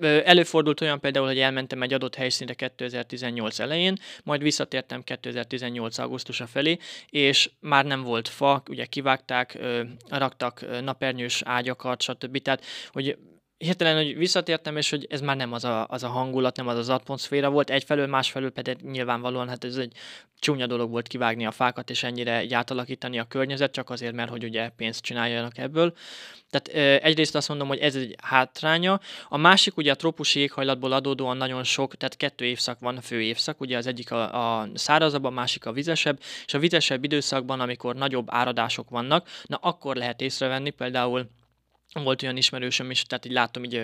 Előfordult 0.00 0.80
olyan 0.80 1.00
például, 1.00 1.26
hogy 1.26 1.38
elmentem 1.38 1.82
egy 1.82 1.92
adott 1.92 2.14
helyszínre 2.14 2.54
2018 2.54 3.58
elején, 3.58 3.98
majd 4.24 4.42
visszatértem 4.42 5.02
2018 5.02 5.98
augusztusa 5.98 6.46
felé, 6.46 6.78
és 7.08 7.50
már 7.60 7.84
nem 7.84 8.02
volt 8.02 8.28
fa, 8.28 8.62
ugye 8.68 8.84
kivágták, 8.84 9.58
raktak 10.08 10.82
napernyős 10.82 11.42
ágyakat, 11.44 12.02
stb. 12.02 12.38
Tehát, 12.38 12.64
hogy 12.92 13.16
hirtelen, 13.58 13.96
hogy 13.96 14.16
visszatértem, 14.16 14.76
és 14.76 14.90
hogy 14.90 15.06
ez 15.10 15.20
már 15.20 15.36
nem 15.36 15.52
az 15.52 15.64
a, 15.64 15.86
az 15.88 16.02
a 16.02 16.08
hangulat, 16.08 16.56
nem 16.56 16.68
az 16.68 16.78
az 16.78 16.88
atmoszféra 16.88 17.50
volt, 17.50 17.70
egyfelől, 17.70 18.06
másfelől 18.06 18.50
pedig 18.50 18.76
nyilvánvalóan, 18.82 19.48
hát 19.48 19.64
ez 19.64 19.76
egy 19.76 19.92
csúnya 20.38 20.66
dolog 20.66 20.90
volt 20.90 21.08
kivágni 21.08 21.46
a 21.46 21.50
fákat, 21.50 21.90
és 21.90 22.02
ennyire 22.02 22.36
egy 22.36 22.54
átalakítani 22.54 23.18
a 23.18 23.24
környezet, 23.24 23.72
csak 23.72 23.90
azért, 23.90 24.14
mert 24.14 24.30
hogy 24.30 24.44
ugye 24.44 24.68
pénzt 24.68 25.02
csináljanak 25.02 25.58
ebből. 25.58 25.94
Tehát 26.50 27.02
egyrészt 27.02 27.34
azt 27.34 27.48
mondom, 27.48 27.68
hogy 27.68 27.78
ez 27.78 27.94
egy 27.96 28.16
hátránya. 28.22 29.00
A 29.28 29.36
másik 29.36 29.76
ugye 29.76 29.90
a 29.92 29.96
trópusi 29.96 30.40
éghajlatból 30.40 30.92
adódóan 30.92 31.36
nagyon 31.36 31.64
sok, 31.64 31.94
tehát 31.94 32.16
kettő 32.16 32.44
évszak 32.44 32.78
van, 32.80 33.00
fő 33.00 33.20
évszak, 33.20 33.60
ugye 33.60 33.76
az 33.76 33.86
egyik 33.86 34.10
a, 34.10 34.60
a 34.60 34.68
szárazabb, 34.74 35.24
a 35.24 35.30
másik 35.30 35.66
a 35.66 35.72
vizesebb, 35.72 36.20
és 36.46 36.54
a 36.54 36.58
vizesebb 36.58 37.04
időszakban, 37.04 37.60
amikor 37.60 37.94
nagyobb 37.94 38.26
áradások 38.30 38.90
vannak, 38.90 39.28
na 39.44 39.56
akkor 39.56 39.96
lehet 39.96 40.20
észrevenni 40.20 40.70
például 40.70 41.28
volt 42.02 42.22
olyan 42.22 42.36
ismerősöm 42.36 42.90
is, 42.90 43.02
tehát 43.02 43.24
így 43.24 43.32
látom 43.32 43.64
így 43.64 43.74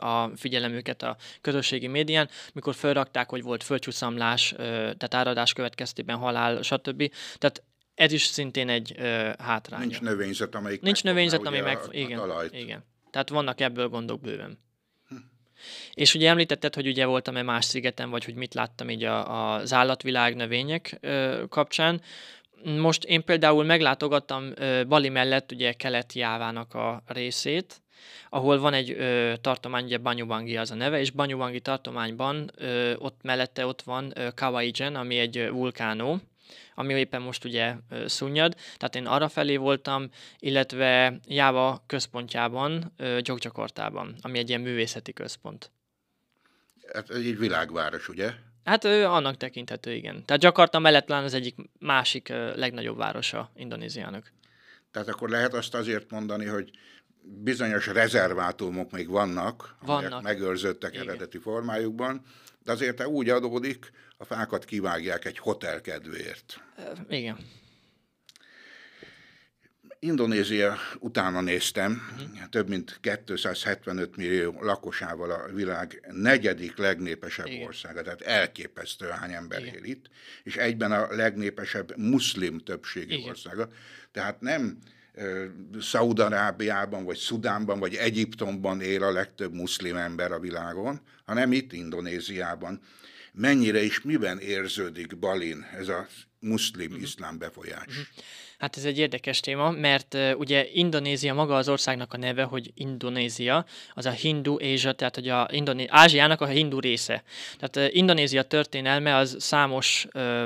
a 0.00 0.30
figyelem 0.36 0.72
őket 0.72 1.02
a 1.02 1.16
közösségi 1.40 1.86
médián, 1.86 2.28
mikor 2.52 2.74
felrakták, 2.74 3.28
hogy 3.28 3.42
volt 3.42 3.62
földcsúszamlás, 3.62 4.54
tehát 4.58 5.14
áradás 5.14 5.52
következtében 5.52 6.16
halál, 6.16 6.62
stb. 6.62 7.12
Tehát 7.38 7.62
ez 7.94 8.12
is 8.12 8.22
szintén 8.22 8.68
egy 8.68 8.96
hátrány. 9.38 9.80
Nincs 9.80 10.00
növényzet, 10.00 10.54
amelyik 10.54 10.80
Nincs 10.80 11.02
növényzet, 11.02 11.46
ami 11.46 11.60
meg... 11.60 11.78
A, 11.78 11.88
igen, 11.90 12.18
a 12.18 12.42
igen. 12.50 12.84
Tehát 13.10 13.28
vannak 13.28 13.60
ebből 13.60 13.88
gondok 13.88 14.20
bőven. 14.20 14.58
Hm. 15.08 15.14
És 15.94 16.14
ugye 16.14 16.28
említetted, 16.28 16.74
hogy 16.74 16.86
ugye 16.86 17.06
voltam-e 17.06 17.42
más 17.42 17.64
szigeten, 17.64 18.10
vagy 18.10 18.24
hogy 18.24 18.34
mit 18.34 18.54
láttam 18.54 18.90
így 18.90 19.04
a, 19.04 19.54
az 19.54 19.72
állatvilág 19.72 20.34
növények 20.36 20.98
ö, 21.00 21.42
kapcsán. 21.48 22.00
Most 22.64 23.04
én 23.04 23.24
például 23.24 23.64
meglátogattam 23.64 24.52
Bali 24.88 25.08
mellett 25.08 25.52
ugye 25.52 25.72
keleti 25.72 26.18
Jávának 26.18 26.74
a 26.74 27.02
részét, 27.06 27.82
ahol 28.28 28.58
van 28.58 28.72
egy 28.74 28.90
ö, 28.90 29.32
tartomány, 29.40 29.84
ugye 29.84 29.98
Banyubangi 29.98 30.56
az 30.56 30.70
a 30.70 30.74
neve, 30.74 31.00
és 31.00 31.10
Banyubangi 31.10 31.60
tartományban 31.60 32.50
ö, 32.54 32.94
ott 32.96 33.18
mellette 33.22 33.66
ott 33.66 33.82
van 33.82 34.12
ö, 34.14 34.28
Kawaijen, 34.34 34.94
ami 34.96 35.18
egy 35.18 35.48
vulkánó, 35.50 36.20
ami 36.74 36.94
éppen 36.94 37.22
most 37.22 37.44
ugye 37.44 37.74
ö, 37.90 38.06
szunnyad, 38.06 38.54
tehát 38.76 38.94
én 38.94 39.06
arra 39.06 39.28
felé 39.28 39.56
voltam, 39.56 40.08
illetve 40.38 41.18
Jáva 41.26 41.82
központjában, 41.86 42.92
Gyogyakortában, 43.20 44.14
ami 44.20 44.38
egy 44.38 44.48
ilyen 44.48 44.60
művészeti 44.60 45.12
központ. 45.12 45.70
Hát 46.92 47.10
egy 47.10 47.38
világváros, 47.38 48.08
ugye? 48.08 48.32
Hát 48.68 48.84
ő 48.84 49.06
annak 49.06 49.36
tekinthető, 49.36 49.94
igen. 49.94 50.24
Tehát 50.24 50.42
Jakarta 50.42 50.78
mellett 50.78 51.10
az 51.10 51.34
egyik 51.34 51.56
másik 51.78 52.28
legnagyobb 52.54 52.96
városa 52.96 53.50
Indonéziának. 53.54 54.32
Tehát 54.90 55.08
akkor 55.08 55.28
lehet 55.28 55.54
azt 55.54 55.74
azért 55.74 56.10
mondani, 56.10 56.44
hogy 56.44 56.70
bizonyos 57.22 57.86
rezervátumok 57.86 58.90
még 58.90 59.08
vannak, 59.08 59.76
vannak. 59.80 60.22
megőrzöttek 60.22 60.94
igen. 60.94 61.08
eredeti 61.08 61.38
formájukban, 61.38 62.22
de 62.64 62.72
azért 62.72 63.06
úgy 63.06 63.28
adódik, 63.28 63.92
a 64.16 64.24
fákat 64.24 64.64
kivágják 64.64 65.24
egy 65.24 65.38
hotel 65.38 65.80
kedvéért. 65.80 66.60
Igen. 67.08 67.38
Indonézia 70.00 70.76
utána 70.98 71.40
néztem, 71.40 72.02
uh-huh. 72.12 72.48
több 72.50 72.68
mint 72.68 72.98
275 73.00 74.16
millió 74.16 74.54
lakosával 74.60 75.30
a 75.30 75.52
világ 75.52 76.08
negyedik 76.10 76.76
legnépesebb 76.76 77.46
Igen. 77.46 77.66
országa, 77.66 78.02
tehát 78.02 78.20
elképesztő 78.20 79.06
hány 79.08 79.32
ember 79.32 79.60
Igen. 79.60 79.74
él 79.74 79.84
itt, 79.84 80.06
és 80.42 80.56
egyben 80.56 80.92
a 80.92 81.14
legnépesebb 81.14 81.96
muszlim 81.96 82.58
többségi 82.58 83.14
Igen. 83.14 83.28
országa. 83.28 83.68
Tehát 84.12 84.40
nem 84.40 84.78
Szaudarábiában, 85.80 87.04
vagy 87.04 87.16
Szudánban, 87.16 87.78
vagy 87.78 87.94
Egyiptomban 87.94 88.80
él 88.80 89.02
a 89.02 89.12
legtöbb 89.12 89.54
muszlim 89.54 89.96
ember 89.96 90.32
a 90.32 90.40
világon, 90.40 91.00
hanem 91.24 91.52
itt 91.52 91.72
Indonéziában. 91.72 92.80
Mennyire 93.32 93.82
és 93.82 94.02
miben 94.02 94.38
érződik 94.38 95.18
Balin 95.18 95.66
ez 95.78 95.88
a 95.88 96.06
muszlim-iszlám 96.40 97.30
mhm. 97.30 97.38
befolyás? 97.38 97.86
Uh-huh. 97.86 98.04
Hát 98.58 98.76
ez 98.76 98.84
egy 98.84 98.98
érdekes 98.98 99.40
téma, 99.40 99.70
mert 99.70 100.14
uh, 100.14 100.32
ugye 100.36 100.66
Indonézia 100.72 101.34
maga 101.34 101.56
az 101.56 101.68
országnak 101.68 102.12
a 102.12 102.16
neve, 102.16 102.42
hogy 102.42 102.70
Indonézia, 102.74 103.64
az 103.94 104.06
a 104.06 104.10
hindu 104.10 104.56
Ázsia, 104.60 104.92
tehát 104.92 105.14
hogy 105.14 105.28
a 105.28 105.48
Indoné- 105.50 105.88
Ázsiának 105.90 106.40
a 106.40 106.46
hindu 106.46 106.80
része. 106.80 107.22
Tehát 107.58 107.90
uh, 107.90 107.96
Indonézia 107.96 108.42
történelme 108.42 109.16
az 109.16 109.36
számos 109.38 110.06
uh, 110.14 110.44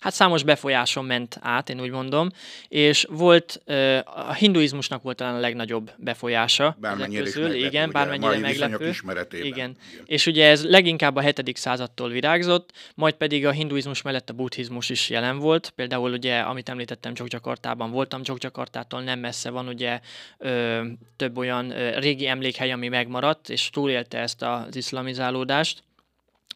hát 0.00 0.12
számos 0.12 0.42
befolyáson 0.42 1.04
ment 1.04 1.38
át, 1.40 1.68
én 1.68 1.80
úgy 1.80 1.90
mondom, 1.90 2.28
és 2.68 3.06
volt, 3.10 3.62
a 4.04 4.32
hinduizmusnak 4.32 5.02
volt 5.02 5.16
talán 5.16 5.34
a 5.34 5.40
legnagyobb 5.40 5.90
befolyása 5.96 6.76
bármennyire 6.80 7.22
közül, 7.22 7.42
meglepő, 7.42 7.66
igen, 7.66 7.90
bármennyire 7.90 8.38
meglepő. 8.38 8.94
Igen. 9.30 9.44
igen. 9.44 9.76
És 10.04 10.26
ugye 10.26 10.48
ez 10.48 10.64
leginkább 10.64 11.16
a 11.16 11.20
7. 11.20 11.56
századtól 11.56 12.08
virágzott, 12.08 12.70
majd 12.94 13.14
pedig 13.14 13.46
a 13.46 13.50
hinduizmus 13.50 14.02
mellett 14.02 14.30
a 14.30 14.32
buddhizmus 14.32 14.90
is 14.90 15.10
jelen 15.10 15.38
volt. 15.38 15.72
Például 15.74 16.12
ugye, 16.12 16.38
amit 16.38 16.68
említettem, 16.68 17.12
Jogjakartában 17.14 17.90
voltam, 17.90 18.20
Jogjakartától 18.24 19.02
nem 19.02 19.18
messze 19.18 19.50
van 19.50 19.68
ugye 19.68 20.00
ö, 20.38 20.84
több 21.16 21.36
olyan 21.36 21.70
ö, 21.70 21.98
régi 21.98 22.26
emlékhely, 22.26 22.72
ami 22.72 22.88
megmaradt, 22.88 23.48
és 23.48 23.70
túlélte 23.70 24.18
ezt 24.18 24.42
az 24.42 24.76
iszlamizálódást 24.76 25.84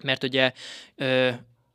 mert 0.02 0.24
ugye 0.24 0.52
ö, 0.96 1.30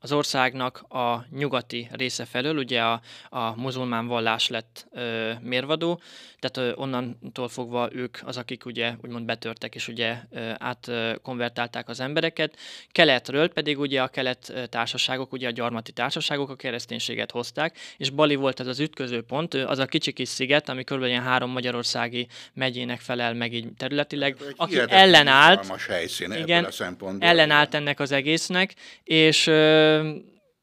az 0.05 0.11
országnak 0.11 0.79
a 0.79 1.25
nyugati 1.31 1.89
része 1.91 2.25
felől, 2.25 2.57
ugye 2.57 2.81
a, 2.81 3.01
a 3.29 3.55
muzulmán 3.55 4.07
vallás 4.07 4.47
lett 4.47 4.87
ö, 4.91 5.31
mérvadó, 5.41 6.01
tehát 6.39 6.71
ö, 6.71 6.81
onnantól 6.81 7.47
fogva 7.47 7.89
ők 7.91 8.17
az, 8.23 8.37
akik 8.37 8.65
ugye 8.65 8.93
úgymond 9.03 9.25
betörtek 9.25 9.75
és 9.75 9.87
ugye 9.87 10.15
ö, 10.31 10.51
átkonvertálták 10.57 11.89
az 11.89 11.99
embereket. 11.99 12.57
Keletről 12.91 13.47
pedig 13.49 13.79
ugye 13.79 14.01
a 14.01 14.07
kelet 14.07 14.53
társaságok, 14.69 15.33
ugye 15.33 15.47
a 15.47 15.51
gyarmati 15.51 15.91
társaságok 15.91 16.49
a 16.49 16.55
kereszténységet 16.55 17.31
hozták, 17.31 17.77
és 17.97 18.09
Bali 18.09 18.35
volt 18.35 18.59
ez 18.59 18.67
az 18.67 18.79
ütköző 18.79 19.21
pont, 19.21 19.53
az 19.53 19.79
a 19.79 19.85
kicsi 19.85 20.11
kis 20.11 20.29
sziget, 20.29 20.69
ami 20.69 20.83
kb. 20.83 21.03
ilyen 21.03 21.23
három 21.23 21.51
magyarországi 21.51 22.27
megyének 22.53 22.99
felel 22.99 23.33
meg 23.33 23.53
így 23.53 23.67
területileg, 23.77 24.37
Egy 24.39 24.53
aki 24.57 24.79
ellenállt, 24.87 25.81
helyszín 25.87 26.31
igen, 26.31 26.63
a 26.63 27.15
ellenállt 27.19 27.73
ennek 27.73 27.99
az 27.99 28.11
egésznek, 28.11 28.73
és 29.03 29.49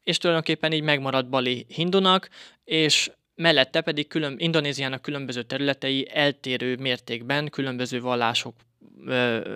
és 0.03 0.17
tulajdonképpen 0.17 0.71
így 0.71 0.81
megmaradt 0.81 1.29
Bali 1.29 1.65
hindunak, 1.67 2.29
és 2.63 3.11
mellette 3.35 3.81
pedig 3.81 4.07
külön, 4.07 4.35
Indonéziának 4.37 5.01
különböző 5.01 5.43
területei 5.43 6.07
eltérő 6.13 6.75
mértékben 6.75 7.49
különböző 7.49 8.01
vallások 8.01 8.55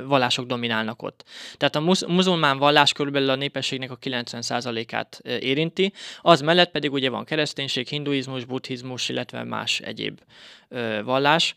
vallások 0.06 0.46
dominálnak 0.46 1.02
ott. 1.02 1.24
Tehát 1.58 1.76
a 1.76 1.80
musz, 1.80 2.06
muzulmán 2.06 2.58
vallás 2.58 2.94
körülbelül 2.94 3.30
a 3.30 3.36
népességnek 3.36 3.92
a 3.92 3.98
90%-át 3.98 5.22
érinti, 5.40 5.94
az 6.22 6.42
mellett 6.42 6.72
pedig 6.72 6.92
ugye 6.92 7.10
van 7.10 7.26
kereszténység, 7.26 7.88
hinduizmus, 7.88 8.46
buddhizmus, 8.46 9.10
illetve 9.10 9.44
más 9.44 9.80
egyéb 9.80 10.20
vallás 11.04 11.56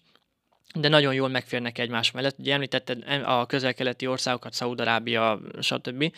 de 0.75 0.89
nagyon 0.89 1.15
jól 1.15 1.29
megférnek 1.29 1.79
egymás 1.79 2.11
mellett. 2.11 2.39
Ugye 2.39 2.53
említetted 2.53 3.05
a 3.25 3.47
közel-keleti 3.47 4.07
országokat, 4.07 4.53
Szaúd-Arábia, 4.53 5.41
stb. 5.61 6.13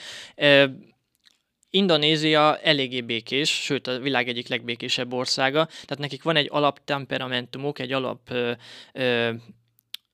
Indonézia 1.75 2.59
eléggé 2.59 3.00
békés, 3.00 3.50
sőt 3.62 3.87
a 3.87 3.99
világ 3.99 4.29
egyik 4.29 4.49
legbékésebb 4.49 5.12
országa, 5.12 5.64
tehát 5.67 5.99
nekik 5.99 6.23
van 6.23 6.37
egy 6.37 6.49
alaptemperamentumuk, 6.50 7.79
egy 7.79 7.93
alap 7.93 8.31
ö, 8.31 8.52
ö, 8.93 9.33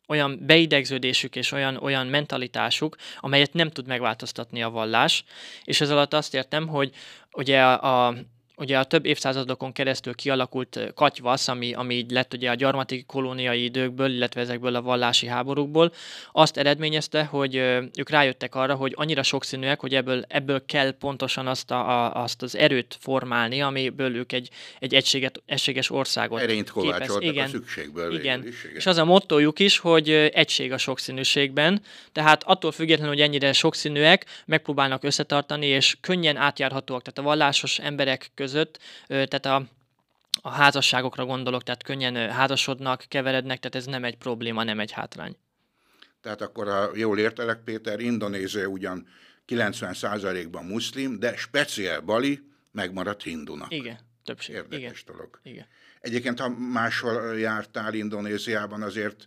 olyan 0.09 0.38
beidegződésük 0.47 1.37
és 1.37 1.53
olyan, 1.53 1.77
olyan 1.77 2.07
mentalitásuk, 2.07 2.97
amelyet 3.17 3.53
nem 3.53 3.71
tud 3.71 3.87
megváltoztatni 3.87 4.62
a 4.62 4.71
vallás. 4.71 5.25
És 5.65 5.81
ez 5.81 5.91
alatt 5.91 6.15
azt 6.15 6.35
értem, 6.35 6.67
hogy 6.69 6.95
ugye 7.33 7.62
a, 7.62 8.07
a 8.07 8.15
ugye 8.59 8.79
a 8.79 8.85
több 8.85 9.07
évszázadokon 9.07 9.73
keresztül 9.73 10.15
kialakult 10.15 10.93
katyvasz, 10.95 11.49
ami, 11.49 11.73
ami 11.73 11.95
így 11.95 12.11
lett 12.11 12.35
ugye 12.35 12.50
a 12.50 12.55
gyarmati 12.55 13.05
kolóniai 13.07 13.65
időkből, 13.65 14.11
illetve 14.11 14.41
ezekből 14.41 14.75
a 14.75 14.83
vallási 14.83 15.27
háborúkból, 15.27 15.93
azt 16.33 16.57
eredményezte, 16.57 17.25
hogy 17.25 17.55
ők 17.97 18.11
rájöttek 18.11 18.55
arra, 18.55 18.75
hogy 18.75 18.93
annyira 18.97 19.23
sokszínűek, 19.23 19.81
hogy 19.81 19.95
ebből, 19.95 20.25
ebből 20.29 20.65
kell 20.67 20.91
pontosan 20.91 21.47
azt, 21.47 21.71
a, 21.71 22.05
a, 22.05 22.23
azt 22.23 22.43
az 22.43 22.57
erőt 22.57 22.97
formálni, 23.00 23.62
amiből 23.62 24.17
ők 24.17 24.33
egy, 24.33 24.49
egy 24.79 24.95
egységet, 24.95 25.43
egységes 25.47 25.91
országot 25.91 26.41
Erényt 26.41 26.71
kovácsoltak 26.71 27.25
igen, 27.25 27.45
a 27.45 27.49
szükségből. 27.49 28.19
Igen. 28.19 28.47
Is, 28.47 28.65
igen. 28.65 28.77
És 28.77 28.87
az 28.87 28.97
a 28.97 29.05
mottojuk 29.05 29.59
is, 29.59 29.79
hogy 29.79 30.11
egység 30.11 30.73
a 30.73 30.79
sokszínűségben, 30.79 31.83
tehát 32.12 32.43
attól 32.45 32.73
függetlenül, 32.73 33.15
hogy 33.15 33.23
ennyire 33.23 33.53
sokszínűek, 33.53 34.27
megpróbálnak 34.47 35.05
összetartani, 35.05 35.67
és 35.67 35.97
könnyen 36.00 36.37
átjárhatóak, 36.37 37.03
tehát 37.03 37.19
a 37.19 37.23
vallásos 37.23 37.79
emberek 37.79 38.31
között 38.35 38.48
között, 38.49 38.78
tehát 39.07 39.47
a, 39.47 39.62
a 40.43 40.50
házasságokra 40.50 41.25
gondolok, 41.25 41.62
tehát 41.62 41.83
könnyen 41.83 42.31
házasodnak, 42.31 43.05
keverednek, 43.09 43.59
tehát 43.59 43.75
ez 43.75 43.85
nem 43.85 44.05
egy 44.05 44.17
probléma, 44.17 44.62
nem 44.64 44.81
egy 44.81 44.90
hátrány. 44.90 45.37
Tehát 46.21 46.40
akkor, 46.43 46.67
ha 46.67 46.90
jól 46.95 47.19
értelek, 47.19 47.61
Péter, 47.64 48.00
Indonézia 48.00 48.67
ugyan 48.67 49.07
90%-ban 49.49 50.64
muszlim, 50.64 51.19
de 51.19 51.37
speciál 51.37 52.00
Bali 52.00 52.40
megmaradt 52.73 53.23
hindunak. 53.23 53.73
Igen, 53.73 53.99
többség. 54.25 54.55
Érdekes 54.55 55.02
Igen. 55.02 55.14
dolog. 55.17 55.40
Igen. 55.43 55.67
Egyébként, 56.00 56.40
ha 56.40 56.49
máshol 56.49 57.38
jártál 57.38 57.95
Indonéziában, 57.95 58.83
azért 58.83 59.26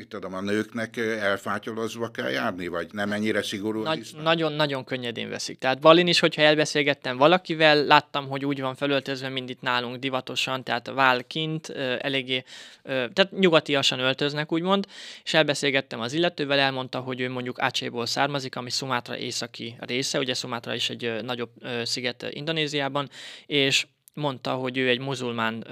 mit 0.00 0.08
tudom, 0.08 0.34
a 0.34 0.40
nőknek 0.40 0.96
elfátyolozva 0.96 2.10
kell 2.10 2.30
járni, 2.30 2.68
vagy 2.68 2.88
nem 2.92 3.12
ennyire 3.12 3.42
szigorú 3.42 3.82
Nagy, 3.82 4.10
Nagyon-nagyon 4.22 4.84
könnyedén 4.84 5.28
veszik. 5.28 5.58
Tehát 5.58 5.80
Balin 5.80 6.06
is, 6.06 6.20
hogyha 6.20 6.42
elbeszélgettem 6.42 7.16
valakivel, 7.16 7.84
láttam, 7.84 8.28
hogy 8.28 8.44
úgy 8.44 8.60
van 8.60 8.74
felöltözve, 8.74 9.28
mint 9.28 9.50
itt 9.50 9.60
nálunk 9.60 9.96
divatosan, 9.96 10.64
tehát 10.64 10.90
vál 10.90 11.24
kint, 11.24 11.68
eléggé, 11.98 12.44
tehát 12.82 13.30
nyugatiasan 13.30 13.98
öltöznek, 13.98 14.52
úgymond, 14.52 14.86
és 15.24 15.34
elbeszélgettem 15.34 16.00
az 16.00 16.12
illetővel, 16.12 16.58
elmondta, 16.58 16.98
hogy 17.00 17.20
ő 17.20 17.30
mondjuk 17.30 17.60
Ácséból 17.60 18.06
származik, 18.06 18.56
ami 18.56 18.70
Szumátra 18.70 19.16
északi 19.16 19.76
része, 19.78 20.18
ugye 20.18 20.34
Szumátra 20.34 20.74
is 20.74 20.90
egy 20.90 21.22
nagyobb 21.22 21.50
sziget 21.82 22.26
Indonéziában, 22.30 23.08
és 23.46 23.86
mondta, 24.14 24.54
hogy 24.54 24.78
ő 24.78 24.88
egy 24.88 25.00
muzulmán, 25.00 25.66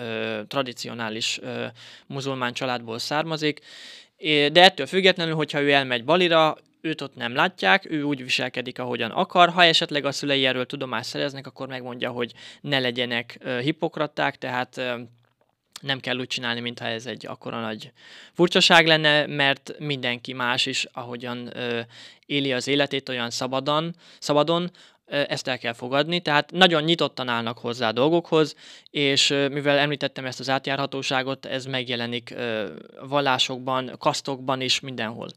tradicionális 0.49 1.41
muzulmán 2.07 2.53
családból 2.53 2.99
származik, 2.99 3.61
de 4.53 4.63
ettől 4.63 4.87
függetlenül, 4.87 5.35
hogyha 5.35 5.61
ő 5.61 5.73
elmegy 5.73 6.05
Balira, 6.05 6.57
őt 6.81 7.01
ott 7.01 7.15
nem 7.15 7.35
látják, 7.35 7.91
ő 7.91 8.03
úgy 8.03 8.23
viselkedik, 8.23 8.79
ahogyan 8.79 9.11
akar. 9.11 9.49
Ha 9.49 9.65
esetleg 9.65 10.05
a 10.05 10.13
szülei 10.13 10.47
erről 10.47 10.67
tudomást 10.67 11.09
szereznek, 11.09 11.47
akkor 11.47 11.69
megmondja, 11.69 12.11
hogy 12.11 12.33
ne 12.61 12.79
legyenek 12.79 13.39
hipokraták, 13.63 14.37
tehát 14.37 14.81
nem 15.81 16.01
kell 16.01 16.19
úgy 16.19 16.27
csinálni, 16.27 16.61
mintha 16.61 16.87
ez 16.87 17.07
egy 17.07 17.27
akkora 17.27 17.61
nagy 17.61 17.93
furcsaság 18.33 18.87
lenne, 18.87 19.27
mert 19.27 19.75
mindenki 19.79 20.33
más 20.33 20.67
is, 20.67 20.87
ahogyan 20.93 21.53
éli 22.27 22.53
az 22.53 22.67
életét 22.67 23.09
olyan 23.09 23.31
szabadon, 23.31 23.95
szabadon 24.19 24.71
ezt 25.09 25.49
el 25.49 25.59
kell 25.59 25.73
fogadni, 25.73 26.21
tehát 26.21 26.51
nagyon 26.51 26.83
nyitottan 26.83 27.29
állnak 27.29 27.59
hozzá 27.59 27.89
a 27.89 27.93
dolgokhoz, 27.93 28.55
és 28.91 29.29
mivel 29.29 29.79
említettem 29.79 30.25
ezt 30.25 30.41
az 30.41 30.49
átjárhatóságot, 30.49 31.47
ez 31.47 31.65
megjelenik 31.65 32.35
vallásokban, 33.01 33.95
kasztokban 33.99 34.61
is, 34.61 34.81
mindenhol. 34.81 35.29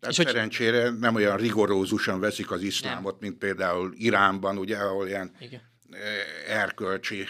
Tehát 0.00 0.18
és 0.18 0.24
szerencsére 0.24 0.82
hogy... 0.82 0.98
nem 0.98 1.14
olyan 1.14 1.36
rigorózusan 1.36 2.20
veszik 2.20 2.50
az 2.50 2.62
iszlámot, 2.62 3.20
nem. 3.20 3.28
mint 3.28 3.38
például 3.38 3.92
Iránban, 3.96 4.58
ugye, 4.58 4.76
ahol 4.76 5.06
ilyen 5.08 5.30
Igen. 5.40 5.60
erkölcsi 6.48 7.26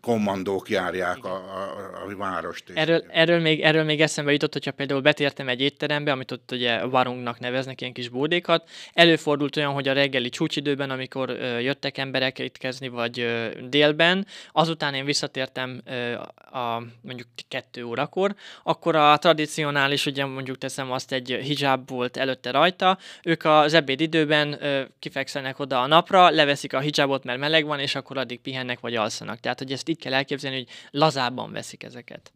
kommandók 0.00 0.68
járják 0.68 1.24
a, 1.24 1.34
a, 1.34 2.02
a 2.06 2.16
várost. 2.16 2.70
Erről, 2.74 3.04
erről, 3.08 3.40
még, 3.40 3.60
erről 3.60 3.84
még 3.84 4.00
eszembe 4.00 4.32
jutott, 4.32 4.52
hogyha 4.52 4.70
például 4.70 5.00
betértem 5.00 5.48
egy 5.48 5.60
étterembe, 5.60 6.12
amit 6.12 6.30
ott 6.32 6.52
ugye 6.52 6.84
varungnak 6.84 7.38
neveznek, 7.38 7.80
ilyen 7.80 7.92
kis 7.92 8.08
bódékat. 8.08 8.68
Előfordult 8.92 9.56
olyan, 9.56 9.72
hogy 9.72 9.88
a 9.88 9.92
reggeli 9.92 10.28
csúcsidőben, 10.28 10.90
amikor 10.90 11.30
ö, 11.30 11.58
jöttek 11.58 11.98
emberek 11.98 12.38
étkezni, 12.38 12.88
vagy 12.88 13.20
ö, 13.20 13.48
délben, 13.68 14.26
azután 14.52 14.94
én 14.94 15.04
visszatértem 15.04 15.80
ö, 15.84 16.12
a 16.58 16.82
mondjuk 17.00 17.28
kettő 17.48 17.84
órakor, 17.84 18.34
akkor 18.62 18.96
a 18.96 19.18
tradicionális, 19.18 20.06
ugye 20.06 20.24
mondjuk 20.24 20.58
teszem 20.58 20.92
azt, 20.92 21.12
egy 21.12 21.38
hijab 21.42 21.88
volt 21.88 22.16
előtte 22.16 22.50
rajta, 22.50 22.98
ők 23.22 23.44
az 23.44 23.74
ebéd 23.74 24.00
időben 24.00 24.64
ö, 24.64 24.82
kifekszenek 24.98 25.58
oda 25.58 25.80
a 25.80 25.86
napra, 25.86 26.30
leveszik 26.30 26.72
a 26.72 26.80
hijabot, 26.80 27.24
mert 27.24 27.38
meleg 27.38 27.64
van, 27.66 27.78
és 27.78 27.94
akkor 27.94 28.18
addig 28.18 28.40
pihennek, 28.40 28.80
vagy 28.86 28.96
alszanak. 28.96 29.40
Tehát, 29.40 29.58
hogy 29.58 29.72
ezt 29.72 29.88
így 29.88 29.98
kell 29.98 30.14
elképzelni, 30.14 30.56
hogy 30.56 30.68
lazábban 30.90 31.52
veszik 31.52 31.82
ezeket. 31.82 32.32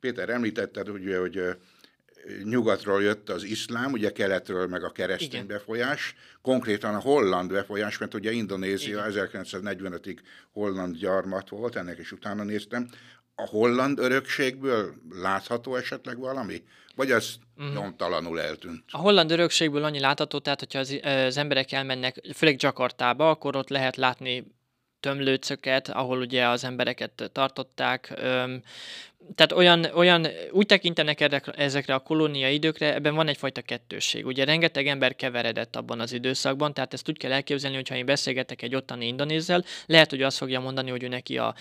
Péter, 0.00 0.28
említetted, 0.28 0.88
ugye, 0.88 1.18
hogy 1.18 1.40
nyugatról 2.44 3.02
jött 3.02 3.28
az 3.28 3.42
iszlám, 3.42 3.92
ugye 3.92 4.12
keletről 4.12 4.66
meg 4.66 4.84
a 4.84 4.90
keresztény 4.90 5.28
Igen. 5.28 5.46
befolyás, 5.46 6.14
konkrétan 6.42 6.94
a 6.94 7.00
holland 7.00 7.52
befolyás, 7.52 7.98
mert 7.98 8.14
ugye 8.14 8.32
Indonézia 8.32 9.06
Igen. 9.08 9.28
1945-ig 9.42 10.18
holland 10.52 10.96
gyarmat 10.96 11.48
volt, 11.48 11.76
ennek 11.76 11.98
is 11.98 12.12
utána 12.12 12.42
néztem. 12.42 12.88
A 13.34 13.46
holland 13.46 13.98
örökségből 13.98 14.94
látható 15.10 15.76
esetleg 15.76 16.18
valami? 16.18 16.62
Vagy 16.94 17.10
az 17.10 17.34
mm. 17.62 17.72
nyomtalanul 17.72 18.40
eltűnt? 18.40 18.84
A 18.90 18.98
holland 18.98 19.30
örökségből 19.30 19.84
annyi 19.84 20.00
látható, 20.00 20.38
tehát 20.38 20.58
hogyha 20.58 20.78
az, 20.78 21.00
az 21.02 21.36
emberek 21.36 21.72
elmennek, 21.72 22.20
főleg 22.34 22.62
Jakartába, 22.62 23.30
akkor 23.30 23.56
ott 23.56 23.68
lehet 23.68 23.96
látni 23.96 24.55
tömlőcöket, 25.06 25.88
ahol 25.88 26.18
ugye 26.18 26.48
az 26.48 26.64
embereket 26.64 27.30
tartották. 27.32 28.12
Tehát 29.34 29.52
olyan, 29.52 29.84
olyan 29.84 30.26
úgy 30.50 30.66
tekintenek 30.66 31.50
ezekre 31.56 31.94
a 31.94 31.98
kolónia 31.98 32.50
időkre, 32.50 32.94
ebben 32.94 33.14
van 33.14 33.28
egyfajta 33.28 33.62
kettősség. 33.62 34.26
Ugye 34.26 34.44
rengeteg 34.44 34.86
ember 34.86 35.16
keveredett 35.16 35.76
abban 35.76 36.00
az 36.00 36.12
időszakban, 36.12 36.74
tehát 36.74 36.92
ezt 36.92 37.08
úgy 37.08 37.18
kell 37.18 37.32
elképzelni, 37.32 37.76
hogy 37.76 37.88
ha 37.88 37.96
én 37.96 38.06
beszélgetek 38.06 38.62
egy 38.62 38.74
ottani 38.74 39.06
indonézzel, 39.06 39.64
lehet, 39.86 40.10
hogy 40.10 40.22
azt 40.22 40.36
fogja 40.36 40.60
mondani, 40.60 40.90
hogy 40.90 41.02
ő 41.02 41.08
neki 41.08 41.38
a 41.38 41.54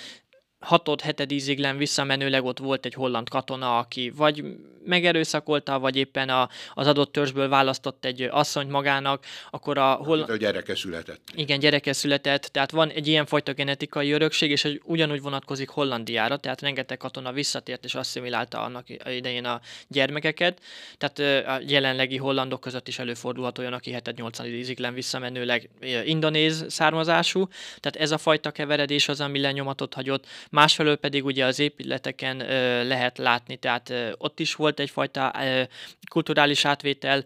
hatod, 0.65 1.01
heted 1.01 1.32
íziglen 1.32 1.78
visszamenőleg 1.78 2.43
ott 2.43 2.60
volt 2.60 2.86
egy 2.86 2.93
holland 2.93 3.30
katona, 3.30 3.78
aki 3.78 4.12
vagy 4.15 4.43
megerőszakolta, 4.86 5.80
vagy 5.80 5.95
éppen 5.95 6.30
a, 6.30 6.49
az 6.73 6.88
adott 6.88 7.12
törzsből 7.12 7.49
választott 7.49 8.06
egy 8.06 8.21
asszonyt 8.21 8.69
magának, 8.69 9.25
akkor 9.51 9.78
a... 9.78 9.93
Hol... 9.93 10.21
A 10.21 10.36
gyereke 10.36 10.75
született. 10.75 11.21
Igen, 11.36 11.60
gyereke 11.60 11.93
született, 11.93 12.41
tehát 12.41 12.71
van 12.71 12.89
egy 12.89 13.08
ilyen 13.08 13.25
fajta 13.25 13.54
genetikai 13.54 14.12
örökség, 14.12 14.51
és 14.51 14.65
egy 14.65 14.82
ugyanúgy 14.84 15.21
vonatkozik 15.21 15.69
Hollandiára, 15.69 16.38
tehát 16.38 16.62
rengeteg 16.62 16.97
katona 16.97 17.32
visszatért 17.32 17.86
és 17.86 17.95
asszimilálta 17.95 18.63
annak 18.63 18.86
idején 19.06 19.45
a 19.45 19.62
gyermekeket, 19.88 20.62
tehát 20.97 21.47
a 21.47 21.63
jelenlegi 21.67 22.17
hollandok 22.17 22.60
között 22.60 22.88
is 22.88 22.99
előfordulhat 22.99 23.58
olyan, 23.58 23.73
aki 23.73 23.95
7-8 24.04 24.47
íziglen 24.47 24.93
visszamenőleg 24.93 25.69
indonéz 26.06 26.65
származású, 26.67 27.47
tehát 27.80 27.95
ez 27.95 28.12
a 28.12 28.17
fajta 28.17 28.51
keveredés 28.51 29.08
az, 29.08 29.21
ami 29.21 29.39
lenyomatot 29.39 29.93
hagyott, 29.93 30.28
másfelől 30.56 30.96
pedig 30.96 31.26
ugye 31.26 31.46
az 31.46 31.60
épületeken 31.60 32.38
lehet 32.88 33.18
látni, 33.18 33.56
tehát 33.56 33.94
ott 34.18 34.39
is 34.39 34.56
volt 34.56 34.80
egyfajta 34.80 35.34
kulturális 36.10 36.65
átvétel, 36.65 37.24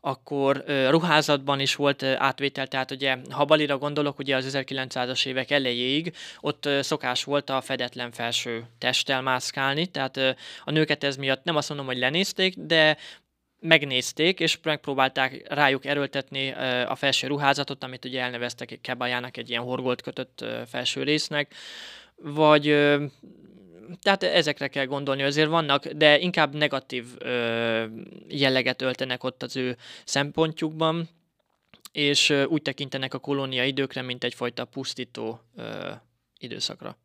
akkor 0.00 0.64
ruházatban 0.88 1.60
is 1.60 1.74
volt 1.74 2.02
átvétel, 2.02 2.66
tehát 2.66 2.90
ugye 2.90 3.16
ha 3.30 3.44
Balira 3.44 3.78
gondolok, 3.78 4.18
ugye 4.18 4.36
az 4.36 4.56
1900-as 4.56 5.26
évek 5.26 5.50
elejéig 5.50 6.14
ott 6.40 6.68
szokás 6.80 7.24
volt 7.24 7.50
a 7.50 7.60
fedetlen 7.60 8.10
felső 8.12 8.64
testtel 8.78 9.22
mászkálni, 9.22 9.86
tehát 9.86 10.16
a 10.64 10.70
nőket 10.70 11.04
ez 11.04 11.16
miatt 11.16 11.44
nem 11.44 11.56
azt 11.56 11.68
mondom, 11.68 11.86
hogy 11.86 11.98
lenézték, 11.98 12.54
de 12.56 12.96
megnézték, 13.60 14.40
és 14.40 14.58
megpróbálták 14.62 15.42
rájuk 15.48 15.84
erőltetni 15.84 16.50
a 16.86 16.94
felső 16.94 17.26
ruházatot, 17.26 17.84
amit 17.84 18.04
ugye 18.04 18.20
elneveztek 18.20 18.78
kebajának, 18.82 19.36
egy 19.36 19.50
ilyen 19.50 19.62
horgolt 19.62 20.02
kötött 20.02 20.44
felső 20.66 21.02
résznek, 21.02 21.54
vagy 22.22 22.64
tehát 24.00 24.22
ezekre 24.22 24.68
kell 24.68 24.84
gondolni, 24.84 25.22
azért 25.22 25.48
vannak, 25.48 25.86
de 25.86 26.18
inkább 26.18 26.54
negatív 26.54 27.06
ö, 27.18 27.84
jelleget 28.28 28.82
öltenek 28.82 29.24
ott 29.24 29.42
az 29.42 29.56
ő 29.56 29.76
szempontjukban, 30.04 31.08
és 31.92 32.30
ö, 32.30 32.44
úgy 32.44 32.62
tekintenek 32.62 33.14
a 33.14 33.18
kolónia 33.18 33.64
időkre, 33.64 34.02
mint 34.02 34.24
egyfajta 34.24 34.64
pusztító 34.64 35.40
ö, 35.56 35.90
időszakra. 36.38 36.98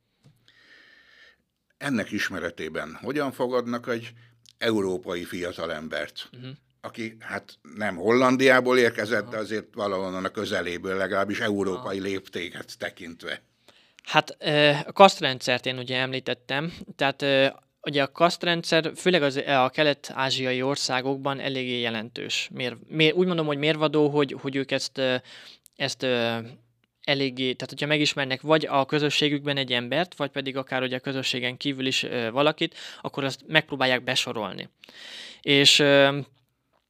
Ennek 1.78 2.12
ismeretében 2.12 2.98
hogyan 3.02 3.32
fogadnak 3.32 3.88
egy 3.88 4.12
európai 4.58 5.24
fiatalembert, 5.24 6.30
uh-huh. 6.34 6.50
aki 6.82 7.18
hát 7.20 7.58
nem 7.76 7.96
Hollandiából 7.96 8.78
érkezett, 8.78 9.30
de 9.30 9.38
azért 9.38 9.74
valahonnan 9.74 10.26
a 10.26 10.30
közeléből, 10.30 10.98
legalábbis 10.98 11.40
európai 11.40 11.98
uh-huh. 11.98 12.12
léptéket 12.12 12.78
tekintve? 12.78 13.42
Hát 14.04 14.38
a 14.88 14.92
kasztrendszert 14.92 15.66
én 15.66 15.78
ugye 15.78 15.98
említettem, 15.98 16.74
tehát 16.96 17.26
ugye 17.82 18.04
a 18.04 18.12
kasztrendszer 18.12 18.92
főleg 18.96 19.24
az, 19.24 19.36
a 19.48 19.70
kelet-ázsiai 19.70 20.62
országokban 20.62 21.40
eléggé 21.40 21.80
jelentős. 21.80 22.50
Miért, 22.54 22.76
miért, 22.88 23.16
úgy 23.16 23.28
mondom, 23.28 23.46
hogy 23.46 23.58
mérvadó, 23.58 24.10
hogy, 24.10 24.36
hogy 24.42 24.56
ők 24.56 24.72
ezt, 24.72 25.02
ezt 25.76 26.04
eléggé, 27.04 27.54
tehát 27.54 27.70
hogyha 27.70 27.88
megismernek 27.88 28.42
vagy 28.42 28.66
a 28.66 28.86
közösségükben 28.86 29.58
egy 29.58 29.74
embert, 29.74 30.16
vagy 30.16 30.30
pedig 30.30 30.58
akár 30.58 30.82
ugye 30.82 30.96
a 30.96 31.00
közösségen 31.00 31.58
kívül 31.58 31.86
is 31.86 32.06
valakit, 32.32 32.76
akkor 33.02 33.24
azt 33.24 33.42
megpróbálják 33.48 34.04
besorolni. 34.04 34.70
És 35.42 35.78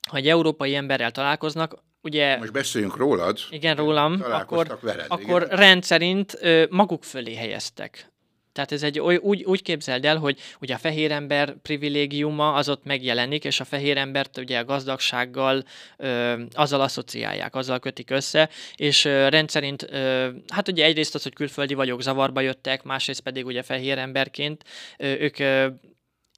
ha 0.09 0.17
egy 0.17 0.27
európai 0.27 0.75
emberrel 0.75 1.11
találkoznak, 1.11 1.83
ugye... 2.03 2.37
Most 2.37 2.51
beszéljünk 2.51 2.97
rólad. 2.97 3.39
Igen, 3.49 3.75
rólam. 3.75 4.23
Akkor, 4.31 4.77
veled, 4.81 5.05
akkor 5.07 5.43
igen. 5.43 5.57
rendszerint 5.57 6.37
maguk 6.69 7.03
fölé 7.03 7.35
helyeztek 7.35 8.13
tehát 8.53 8.71
ez 8.71 8.83
egy 8.83 8.99
úgy, 8.99 9.43
úgy 9.43 9.61
képzeld 9.61 10.05
el, 10.05 10.17
hogy 10.17 10.39
ugye 10.59 10.73
a 10.73 10.77
fehér 10.77 11.11
ember 11.11 11.55
privilégiuma 11.61 12.53
az 12.53 12.69
ott 12.69 12.83
megjelenik, 12.83 13.43
és 13.45 13.59
a 13.59 13.63
fehér 13.63 13.97
embert 13.97 14.37
ugye 14.37 14.59
a 14.59 14.65
gazdagsággal 14.65 15.63
ö, 15.97 16.41
azzal 16.53 16.81
asszociálják, 16.81 17.55
azzal 17.55 17.79
kötik 17.79 18.09
össze, 18.09 18.49
és 18.75 19.05
ö, 19.05 19.29
rendszerint, 19.29 19.87
ö, 19.91 20.29
hát 20.47 20.67
ugye 20.67 20.85
egyrészt 20.85 21.15
az, 21.15 21.23
hogy 21.23 21.33
külföldi 21.33 21.73
vagyok, 21.73 22.01
zavarba 22.01 22.41
jöttek, 22.41 22.83
másrészt 22.83 23.21
pedig 23.21 23.45
ugye 23.45 23.61
fehér 23.61 23.97
emberként 23.97 24.63
ö, 24.97 25.05
ők 25.05 25.39
ö, 25.39 25.67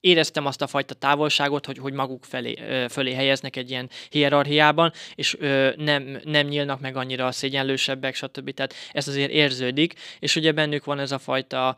éreztem 0.06 0.46
azt 0.46 0.62
a 0.62 0.68
fajta 0.68 0.94
távolságot, 0.94 1.66
hogy, 1.66 1.78
hogy 1.78 1.94
maguk 1.94 2.24
felé, 2.24 2.88
fölé 2.90 3.14
helyeznek 3.14 3.56
egy 3.56 3.70
ilyen 3.70 3.90
hierarchiában, 4.10 4.92
és 5.16 5.38
nem, 5.78 6.20
nem 6.24 6.48
nyílnak 6.48 6.80
meg 6.80 6.96
annyira 6.96 7.26
a 7.26 7.32
szégyenlősebbek, 7.32 8.16
stb. 8.16 8.54
Tehát 8.54 8.74
ez 8.92 9.08
azért 9.08 9.32
érződik, 9.32 9.94
és 10.20 10.36
ugye 10.36 10.52
bennük 10.52 10.84
van 10.84 11.00
ez 11.00 11.12
a 11.12 11.18
fajta 11.18 11.78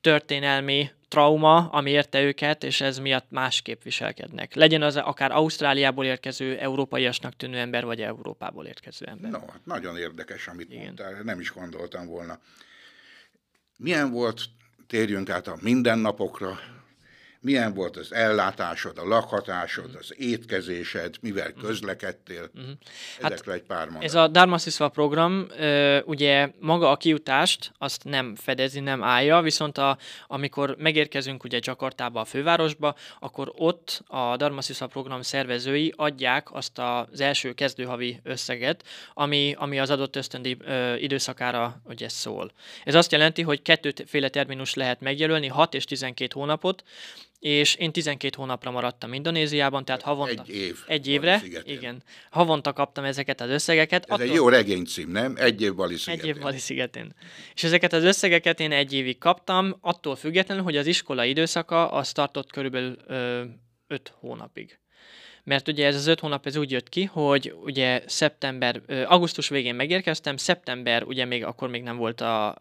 történelmi 0.00 0.90
trauma, 1.08 1.68
ami 1.68 1.90
érte 1.90 2.22
őket, 2.22 2.64
és 2.64 2.80
ez 2.80 2.98
miatt 2.98 3.26
másképp 3.30 3.82
viselkednek. 3.82 4.54
Legyen 4.54 4.82
az 4.82 4.96
akár 4.96 5.32
Ausztráliából 5.32 6.04
érkező, 6.04 6.58
európaiasnak 6.58 7.36
tűnő 7.36 7.58
ember, 7.58 7.84
vagy 7.84 8.00
Európából 8.00 8.66
érkező 8.66 9.06
ember. 9.06 9.30
No, 9.30 9.38
hát 9.38 9.60
nagyon 9.64 9.96
érdekes, 9.96 10.46
amit 10.46 10.70
Igen. 10.70 10.84
mondtál, 10.84 11.22
nem 11.22 11.40
is 11.40 11.52
gondoltam 11.52 12.06
volna. 12.06 12.38
Milyen 13.76 14.10
volt, 14.10 14.42
térjünk 14.86 15.30
át 15.30 15.46
a 15.46 15.56
mindennapokra, 15.60 16.58
milyen 17.42 17.74
volt 17.74 17.96
az 17.96 18.12
ellátásod, 18.12 18.98
a 18.98 19.04
lakhatásod, 19.04 19.94
az 19.98 20.14
étkezésed, 20.16 21.14
mivel 21.20 21.50
mhm. 21.54 21.66
közlekedtél. 21.66 22.50
Uh-huh. 22.54 22.70
Ezekre 23.20 23.52
hát 23.52 23.60
egy 23.60 23.66
pár 23.66 23.84
mondat. 23.84 24.02
Ez 24.02 24.14
a 24.14 24.28
Dharma 24.28 24.88
program, 24.88 25.46
ugye 26.04 26.50
maga 26.60 26.90
a 26.90 26.96
kiutást 26.96 27.72
azt 27.78 28.04
nem 28.04 28.34
fedezi, 28.34 28.80
nem 28.80 29.02
állja, 29.02 29.40
viszont 29.40 29.78
a, 29.78 29.98
amikor 30.26 30.76
megérkezünk 30.78 31.44
ugye 31.44 31.58
Jakartába, 31.62 32.20
a 32.20 32.24
fővárosba, 32.24 32.94
akkor 33.18 33.52
ott 33.56 34.02
a 34.06 34.36
Dharma 34.36 34.60
program 34.88 35.22
szervezői 35.22 35.92
adják 35.96 36.54
azt 36.54 36.78
az 36.78 37.20
első 37.20 37.52
kezdőhavi 37.52 38.20
összeget, 38.22 38.84
ami, 39.14 39.54
ami 39.58 39.78
az 39.78 39.90
adott 39.90 40.16
ösztöndi 40.16 40.56
időszakára 40.98 41.80
ugye 41.84 42.08
szól. 42.08 42.52
Ez 42.84 42.94
azt 42.94 43.12
jelenti, 43.12 43.42
hogy 43.42 43.62
kettőféle 43.62 44.28
terminus 44.28 44.74
lehet 44.74 45.00
megjelölni, 45.00 45.46
6 45.46 45.74
és 45.74 45.84
12 45.84 46.30
hónapot, 46.34 46.82
és 47.42 47.74
én 47.74 47.92
12 47.92 48.36
hónapra 48.36 48.70
maradtam 48.70 49.12
Indonéziában, 49.12 49.84
tehát 49.84 50.02
havonta... 50.02 50.42
Egy 50.46 50.54
év. 50.54 50.78
Egy 50.86 51.06
évre, 51.06 51.42
igen. 51.64 52.02
Havonta 52.30 52.72
kaptam 52.72 53.04
ezeket 53.04 53.40
az 53.40 53.50
összegeket. 53.50 54.04
Ez 54.04 54.10
attól, 54.10 54.26
egy 54.26 54.34
jó 54.34 54.48
regénycím, 54.48 55.10
nem? 55.10 55.34
Egy 55.36 55.62
év 55.62 55.74
Bali 55.74 55.96
szigetén. 55.96 56.30
Egy 56.30 56.36
év 56.36 56.42
Bali 56.42 56.58
szigetén. 56.58 57.14
És 57.54 57.64
ezeket 57.64 57.92
az 57.92 58.04
összegeket 58.04 58.60
én 58.60 58.72
egy 58.72 58.92
évig 58.92 59.18
kaptam, 59.18 59.76
attól 59.80 60.16
függetlenül, 60.16 60.62
hogy 60.62 60.76
az 60.76 60.86
iskola 60.86 61.24
időszaka 61.24 61.90
az 61.90 62.12
tartott 62.12 62.52
körülbelül 62.52 62.96
5 63.86 64.12
hónapig. 64.18 64.78
Mert 65.44 65.68
ugye 65.68 65.86
ez 65.86 65.94
az 65.94 66.06
öt 66.06 66.20
hónap 66.20 66.46
ez 66.46 66.56
úgy 66.56 66.70
jött 66.70 66.88
ki, 66.88 67.04
hogy 67.04 67.54
ugye 67.64 68.02
szeptember, 68.06 68.80
augusztus 69.06 69.48
végén 69.48 69.74
megérkeztem, 69.74 70.36
szeptember 70.36 71.02
ugye 71.02 71.24
még 71.24 71.44
akkor 71.44 71.68
még 71.68 71.82
nem 71.82 71.96
volt 71.96 72.20
a 72.20 72.56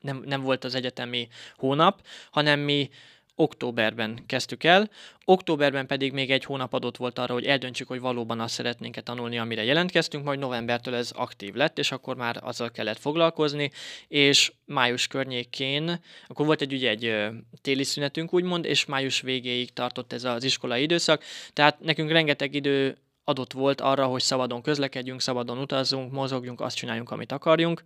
nem, 0.00 0.22
nem 0.26 0.40
volt 0.40 0.64
az 0.64 0.74
egyetemi 0.74 1.28
hónap, 1.56 2.06
hanem 2.30 2.60
mi 2.60 2.90
októberben 3.34 4.18
kezdtük 4.26 4.64
el, 4.64 4.90
októberben 5.24 5.86
pedig 5.86 6.12
még 6.12 6.30
egy 6.30 6.44
hónap 6.44 6.72
adott 6.72 6.96
volt 6.96 7.18
arra, 7.18 7.32
hogy 7.32 7.44
eldöntsük, 7.44 7.88
hogy 7.88 8.00
valóban 8.00 8.40
azt 8.40 8.54
szeretnénk-e 8.54 9.00
tanulni, 9.00 9.38
amire 9.38 9.64
jelentkeztünk, 9.64 10.24
majd 10.24 10.38
novembertől 10.38 10.94
ez 10.94 11.10
aktív 11.14 11.54
lett, 11.54 11.78
és 11.78 11.92
akkor 11.92 12.16
már 12.16 12.40
azzal 12.42 12.70
kellett 12.70 12.98
foglalkozni, 12.98 13.70
és 14.08 14.52
május 14.64 15.06
környékén, 15.06 16.00
akkor 16.28 16.46
volt 16.46 16.60
egy 16.60 16.72
ugye 16.72 16.90
egy 16.90 17.30
téli 17.62 17.84
szünetünk 17.84 18.32
úgymond, 18.32 18.64
és 18.64 18.84
május 18.84 19.20
végéig 19.20 19.72
tartott 19.72 20.12
ez 20.12 20.24
az 20.24 20.44
iskolai 20.44 20.82
időszak, 20.82 21.24
tehát 21.52 21.80
nekünk 21.80 22.10
rengeteg 22.10 22.54
idő 22.54 22.96
adott 23.24 23.52
volt 23.52 23.80
arra, 23.80 24.06
hogy 24.06 24.22
szabadon 24.22 24.62
közlekedjünk, 24.62 25.20
szabadon 25.20 25.58
utazzunk, 25.58 26.12
mozogjunk, 26.12 26.60
azt 26.60 26.76
csináljunk, 26.76 27.10
amit 27.10 27.32
akarjunk, 27.32 27.82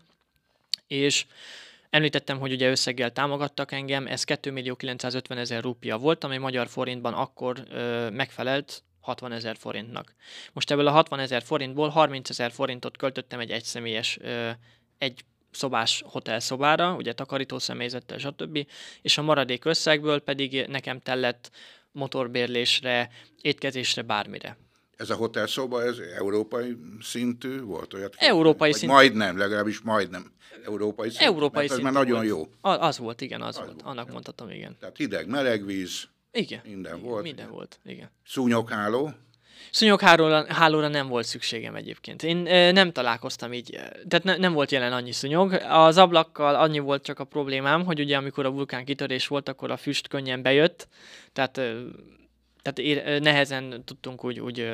és 0.87 1.27
Említettem, 1.97 2.39
hogy 2.39 2.53
ugye 2.53 2.71
összeggel 2.71 3.11
támogattak 3.11 3.73
engem, 3.73 4.07
ez 4.07 4.25
2 4.25 4.51
millió 4.51 4.75
950 4.75 5.39
ezer 5.39 5.63
rúpia 5.63 5.99
volt, 5.99 6.25
ami 6.25 6.37
magyar 6.37 6.69
forintban 6.69 7.15
akkor 7.15 7.63
ö, 7.71 8.11
megfelelt 8.11 8.83
60 9.01 9.33
ezer 9.33 9.57
forintnak. 9.57 10.15
Most 10.53 10.71
ebből 10.71 10.87
a 10.87 10.91
60 10.91 11.19
ezer 11.19 11.43
forintból 11.43 11.89
30 11.89 12.31
ezer 12.31 12.53
forintot 12.53 12.97
költöttem 12.97 13.41
egy 13.41 13.51
egyszemélyes, 13.51 14.19
ö, 14.21 14.51
egy 14.99 15.25
szobás 15.51 16.03
hotelszobára, 16.07 16.95
ugye 16.95 17.13
takarító 17.13 17.59
személyzettel, 17.59 18.19
stb. 18.19 18.67
És 19.03 19.19
a 19.19 19.23
maradék 19.23 19.65
összegből 19.65 20.21
pedig 20.21 20.67
nekem 20.69 21.01
tellett 21.01 21.51
motorbérlésre, 21.93 23.11
étkezésre, 23.41 24.03
bármire. 24.03 24.57
Ez 24.97 25.11
a 25.11 25.15
hotelszoba, 25.15 25.83
ez 25.83 25.99
európai 26.19 26.77
szintű 27.01 27.61
volt? 27.61 27.95
Olyat 27.95 28.15
európai 28.19 28.73
szintű. 28.73 28.95
Majdnem, 28.95 29.39
legalábbis 29.39 29.81
majdnem 29.81 30.33
európai 30.65 31.09
szintű. 31.09 31.25
Európai 31.25 31.69
szintű. 31.69 31.87
Ez 31.87 31.93
már 31.93 32.05
nagyon 32.05 32.25
jó. 32.25 32.49
Az 32.61 32.99
volt, 32.99 33.21
igen, 33.21 33.43
az, 33.43 33.49
az 33.49 33.57
volt. 33.57 33.83
volt. 33.83 33.83
Annak 33.85 34.13
mondhatom, 34.13 34.51
igen. 34.51 34.77
Tehát 34.81 34.97
hideg, 34.97 35.29
meleg 35.29 35.65
víz. 35.65 36.09
Igen. 36.33 36.61
Minden 36.65 36.97
igen, 36.97 37.09
volt. 37.09 37.23
Minden 37.23 37.51
volt, 37.51 37.79
igen. 37.85 38.11
Szúnyogháló. 38.27 39.13
Szúnyoghálóra 39.71 40.53
hálóra 40.53 40.89
nem 40.89 41.09
volt 41.09 41.27
szükségem 41.27 41.75
egyébként. 41.75 42.23
Én 42.23 42.47
e, 42.47 42.73
nem 42.73 42.93
találkoztam 42.93 43.53
így, 43.53 43.71
tehát 44.09 44.25
ne, 44.25 44.37
nem 44.37 44.53
volt 44.53 44.71
jelen 44.71 44.93
annyi 44.93 45.13
szúnyog. 45.13 45.53
Az 45.69 45.99
ablakkal 45.99 46.55
annyi 46.55 46.79
volt 46.79 47.03
csak 47.03 47.19
a 47.19 47.25
problémám, 47.25 47.85
hogy 47.85 48.01
ugye 48.01 48.17
amikor 48.17 48.47
a 48.47 48.51
vulkán 48.51 48.85
kitörés 48.85 49.27
volt, 49.27 49.49
akkor 49.49 49.71
a 49.71 49.77
füst 49.77 50.09
könnyen 50.09 50.43
bejött, 50.43 50.89
tehát 51.33 51.61
tehát 52.67 52.79
ér, 52.79 53.23
nehezen 53.23 53.85
tudtunk 53.85 54.25
úgy, 54.25 54.41
úgy 54.41 54.73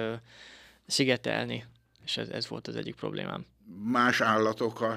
szigetelni, 0.86 1.64
és 2.04 2.16
ez, 2.16 2.28
ez 2.28 2.48
volt 2.48 2.68
az 2.68 2.76
egyik 2.76 2.94
problémám. 2.94 3.46
Más 3.84 4.20
állatok 4.20 4.80
a, 4.80 4.90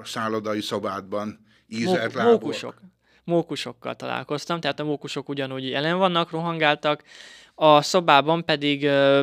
a 0.00 0.04
szállodai 0.04 0.60
szobádban 0.60 1.46
ízelt 1.68 2.14
Mó, 2.14 2.22
Mókusok. 2.22 2.80
Mókusokkal 3.24 3.96
találkoztam, 3.96 4.60
tehát 4.60 4.80
a 4.80 4.84
mókusok 4.84 5.28
ugyanúgy 5.28 5.68
jelen 5.68 5.98
vannak, 5.98 6.30
rohangáltak. 6.30 7.02
A 7.54 7.82
szobában 7.82 8.44
pedig 8.44 8.82
uh, 8.82 9.20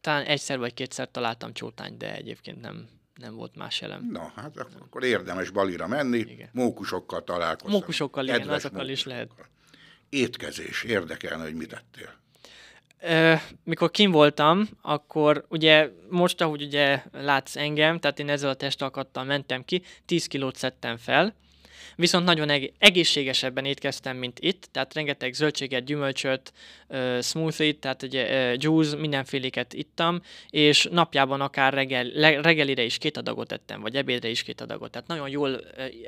talán 0.00 0.24
egyszer 0.24 0.58
vagy 0.58 0.74
kétszer 0.74 1.10
találtam 1.10 1.52
csótányt, 1.52 1.96
de 1.96 2.14
egyébként 2.14 2.60
nem, 2.60 2.88
nem 3.14 3.34
volt 3.34 3.56
más 3.56 3.80
jelen. 3.80 4.08
Na, 4.10 4.32
hát 4.36 4.56
akkor 4.80 5.04
érdemes 5.04 5.50
Balira 5.50 5.86
menni, 5.86 6.18
igen. 6.18 6.48
mókusokkal 6.52 7.24
találkozni. 7.24 7.76
Mókusokkal, 7.76 8.24
igen, 8.24 8.48
azokkal 8.48 8.88
is 8.88 9.04
lehet. 9.04 9.30
Étkezés, 10.08 10.82
érdekelne, 10.82 11.42
hogy 11.42 11.54
mit 11.54 11.68
tettél 11.68 12.20
mikor 13.64 13.90
kim 13.90 14.10
voltam, 14.10 14.68
akkor 14.82 15.44
ugye 15.48 15.88
most, 16.10 16.40
ahogy 16.40 16.62
ugye 16.62 17.02
látsz 17.12 17.56
engem, 17.56 17.98
tehát 17.98 18.18
én 18.18 18.28
ezzel 18.28 18.50
a 18.50 18.54
testalkattal 18.54 19.24
mentem 19.24 19.64
ki, 19.64 19.82
10 20.06 20.26
kilót 20.26 20.56
szedtem 20.56 20.96
fel, 20.96 21.34
viszont 21.96 22.24
nagyon 22.24 22.70
egészségesebben 22.78 23.64
étkeztem, 23.64 24.16
mint 24.16 24.38
itt, 24.40 24.68
tehát 24.72 24.94
rengeteg 24.94 25.32
zöldséget, 25.32 25.84
gyümölcsöt, 25.84 26.52
uh, 26.88 27.20
smoothie 27.20 27.72
tehát 27.72 28.02
ugye 28.02 28.54
juice, 28.58 28.96
mindenféléket 28.96 29.72
ittam, 29.72 30.20
és 30.50 30.88
napjában 30.90 31.40
akár 31.40 31.74
reggel, 31.74 32.04
reggelire 32.42 32.82
is 32.82 32.98
két 32.98 33.16
adagot 33.16 33.52
ettem, 33.52 33.80
vagy 33.80 33.96
ebédre 33.96 34.28
is 34.28 34.42
két 34.42 34.60
adagot. 34.60 34.90
Tehát 34.90 35.08
nagyon 35.08 35.28
jól 35.28 35.60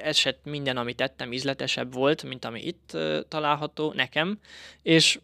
esett 0.02 0.44
minden, 0.44 0.76
amit 0.76 1.00
ettem, 1.00 1.33
ízletesebb 1.33 1.94
volt, 1.94 2.22
mint 2.22 2.44
ami 2.44 2.61
itt 2.66 2.96
található 3.28 3.92
nekem, 3.92 4.38
és 4.83 5.18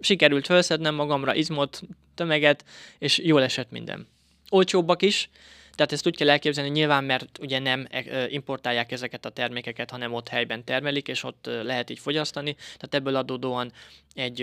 sikerült 0.00 0.46
felszednem 0.46 0.94
magamra 0.94 1.34
izmot, 1.34 1.80
tömeget, 2.14 2.64
és 2.98 3.18
jól 3.18 3.42
esett 3.42 3.70
minden. 3.70 4.08
Olcsóbbak 4.48 5.02
is, 5.02 5.30
tehát 5.76 5.92
ezt 5.92 6.06
úgy 6.06 6.16
kell 6.16 6.30
elképzelni, 6.30 6.70
nyilván, 6.70 7.04
mert 7.04 7.38
ugye 7.40 7.58
nem 7.58 7.86
e, 7.90 8.26
importálják 8.28 8.92
ezeket 8.92 9.24
a 9.24 9.30
termékeket, 9.30 9.90
hanem 9.90 10.12
ott 10.12 10.28
helyben 10.28 10.64
termelik, 10.64 11.08
és 11.08 11.22
ott 11.22 11.46
lehet 11.46 11.90
így 11.90 11.98
fogyasztani. 11.98 12.54
Tehát 12.54 12.94
ebből 12.94 13.16
adódóan 13.16 13.72
egy, 14.14 14.42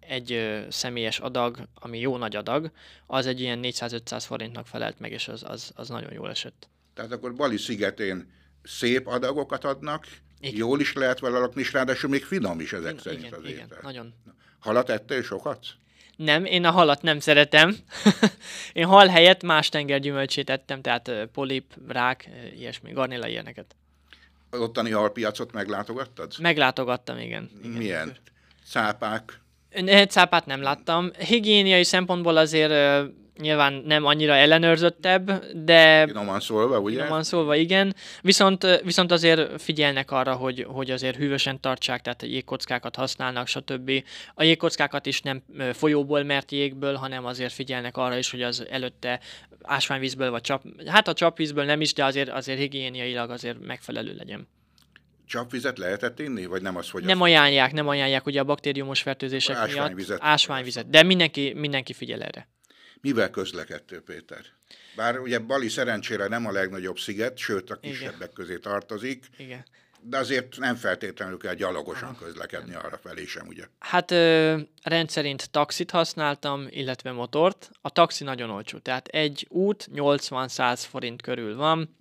egy 0.00 0.58
személyes 0.68 1.18
adag, 1.18 1.68
ami 1.74 1.98
jó 1.98 2.16
nagy 2.16 2.36
adag, 2.36 2.70
az 3.06 3.26
egy 3.26 3.40
ilyen 3.40 3.60
400-500 3.62 4.22
forintnak 4.26 4.66
felelt 4.66 4.98
meg, 4.98 5.12
és 5.12 5.28
az, 5.28 5.42
az, 5.46 5.72
az 5.74 5.88
nagyon 5.88 6.12
jól 6.12 6.30
esett. 6.30 6.68
Tehát 6.94 7.12
akkor 7.12 7.34
Bali 7.34 7.56
szigetén 7.56 8.32
szép 8.62 9.06
adagokat 9.06 9.64
adnak, 9.64 10.06
Igen. 10.40 10.56
Jól 10.56 10.80
is 10.80 10.92
lehet 10.92 11.20
vele 11.20 11.38
lakni, 11.38 11.60
és 11.60 11.72
ráadásul 11.72 12.10
még 12.10 12.24
finom 12.24 12.60
is 12.60 12.72
ezek 12.72 12.90
igen, 12.90 13.02
szerint 13.02 13.24
igen, 13.24 13.38
az 13.38 13.44
igen, 13.44 13.64
étel. 13.64 13.78
nagyon. 13.82 14.14
Halat 14.60 14.90
ettél 14.90 15.22
sokat? 15.22 15.66
Nem, 16.16 16.44
én 16.44 16.64
a 16.64 16.70
halat 16.70 17.02
nem 17.02 17.20
szeretem. 17.20 17.76
én 18.72 18.86
hal 18.86 19.06
helyett 19.06 19.42
más 19.42 19.68
tengergyümölcsét 19.68 20.50
ettem, 20.50 20.80
tehát 20.80 21.10
polip, 21.32 21.64
rák, 21.88 22.28
ilyesmi, 22.56 22.92
garnéla 22.92 23.26
ilyeneket. 23.26 23.76
Az 24.50 24.60
ottani 24.60 24.90
halpiacot 24.90 25.52
meglátogattad? 25.52 26.34
Meglátogattam, 26.40 27.18
igen. 27.18 27.50
igen. 27.58 27.70
Milyen? 27.70 28.16
Cápák? 28.66 29.40
Cápát 30.08 30.46
nem 30.46 30.62
láttam. 30.62 31.10
Higiéniai 31.18 31.84
szempontból 31.84 32.36
azért 32.36 32.72
nyilván 33.40 33.82
nem 33.86 34.04
annyira 34.04 34.34
ellenőrzöttebb, 34.34 35.44
de... 35.54 36.06
Finoman 36.06 36.40
szólva, 36.40 36.78
ugye? 36.78 36.98
Finoman 36.98 37.22
szólva, 37.22 37.54
igen. 37.54 37.94
Viszont, 38.22 38.80
viszont 38.84 39.12
azért 39.12 39.62
figyelnek 39.62 40.10
arra, 40.10 40.34
hogy, 40.34 40.66
hogy 40.68 40.90
azért 40.90 41.16
hűvösen 41.16 41.60
tartsák, 41.60 42.00
tehát 42.00 42.22
jégkockákat 42.22 42.96
használnak, 42.96 43.46
stb. 43.46 43.90
A 44.34 44.42
jégkockákat 44.42 45.06
is 45.06 45.20
nem 45.20 45.42
folyóból, 45.72 46.22
mert 46.22 46.52
jégből, 46.52 46.94
hanem 46.94 47.24
azért 47.24 47.52
figyelnek 47.52 47.96
arra 47.96 48.16
is, 48.16 48.30
hogy 48.30 48.42
az 48.42 48.66
előtte 48.70 49.20
ásványvízből 49.62 50.30
vagy 50.30 50.40
csap... 50.40 50.62
Hát 50.86 51.08
a 51.08 51.12
csapvízből 51.12 51.64
nem 51.64 51.80
is, 51.80 51.92
de 51.92 52.04
azért, 52.04 52.28
azért 52.28 52.58
higiéniailag 52.58 53.30
azért 53.30 53.66
megfelelő 53.66 54.14
legyen. 54.14 54.48
Csapvizet 55.26 55.78
lehetett 55.78 56.18
inni, 56.18 56.46
vagy 56.46 56.62
nem 56.62 56.76
az 56.76 56.90
hogy 56.90 57.04
Nem 57.04 57.20
ajánlják, 57.20 57.72
nem 57.72 57.88
ajánlják 57.88 58.26
ugye 58.26 58.40
a 58.40 58.44
baktériumos 58.44 59.02
fertőzések 59.02 59.56
ásványvizet. 59.56 60.18
miatt. 60.18 60.32
Ásványvizet. 60.32 60.90
De 60.90 61.02
mindenki, 61.02 61.52
mindenki 61.56 61.92
figyel 61.92 62.22
erre. 62.22 62.48
Mivel 63.00 63.30
közlekedtél, 63.30 64.00
Péter? 64.00 64.44
Bár 64.96 65.18
ugye 65.18 65.38
Bali 65.38 65.68
szerencsére 65.68 66.26
nem 66.26 66.46
a 66.46 66.52
legnagyobb 66.52 66.98
sziget, 66.98 67.38
sőt 67.38 67.70
a 67.70 67.76
kisebbek 67.76 68.16
Igen. 68.16 68.32
közé 68.34 68.58
tartozik, 68.58 69.26
Igen. 69.36 69.64
de 70.00 70.18
azért 70.18 70.58
nem 70.58 70.76
feltétlenül 70.76 71.38
kell 71.38 71.54
gyalogosan 71.54 72.16
közlekedni 72.16 72.74
arra 72.74 72.98
felé 73.02 73.24
sem, 73.24 73.46
ugye? 73.46 73.64
Hát 73.78 74.10
ö, 74.10 74.58
rendszerint 74.82 75.50
taxit 75.50 75.90
használtam, 75.90 76.66
illetve 76.70 77.12
motort. 77.12 77.70
A 77.80 77.90
taxi 77.90 78.24
nagyon 78.24 78.50
olcsó, 78.50 78.78
tehát 78.78 79.06
egy 79.06 79.46
út 79.48 79.88
80-100 79.94 80.82
forint 80.88 81.22
körül 81.22 81.56
van, 81.56 81.96